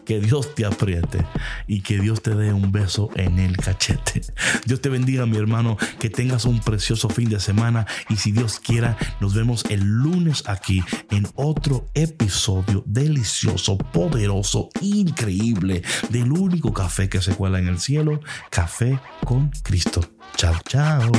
que 0.06 0.20
Dios 0.20 0.54
te 0.54 0.64
apriete 0.64 1.26
y 1.66 1.82
que 1.82 1.98
Dios 1.98 2.22
te 2.22 2.34
dé 2.34 2.52
un 2.52 2.72
beso 2.72 3.10
en 3.16 3.38
el 3.38 3.58
cachete. 3.58 4.22
Dios 4.64 4.80
te 4.80 4.88
bendiga, 4.88 5.26
mi 5.26 5.36
hermano, 5.36 5.76
que 5.98 6.08
tengas 6.08 6.46
un 6.46 6.60
precioso 6.60 7.10
fin 7.10 7.28
de 7.28 7.40
semana 7.40 7.86
y 8.08 8.16
si 8.16 8.32
Dios 8.32 8.58
quiera, 8.58 8.96
nos 9.20 9.34
vemos 9.34 9.64
el 9.68 9.80
lunes 9.80 10.44
aquí 10.46 10.82
en 11.10 11.26
otro 11.34 11.86
episodio 11.92 12.82
delicioso, 12.86 13.76
poderoso, 13.76 14.70
increíble 14.80 15.82
del 16.08 16.32
único 16.32 16.72
café 16.72 17.10
que 17.10 17.20
se 17.20 17.34
cuela 17.34 17.58
en 17.58 17.68
el 17.68 17.78
cielo, 17.78 18.20
Café 18.50 18.98
con 19.24 19.50
Cristo. 19.62 20.00
Chao, 20.36 20.54
chao. 20.68 21.10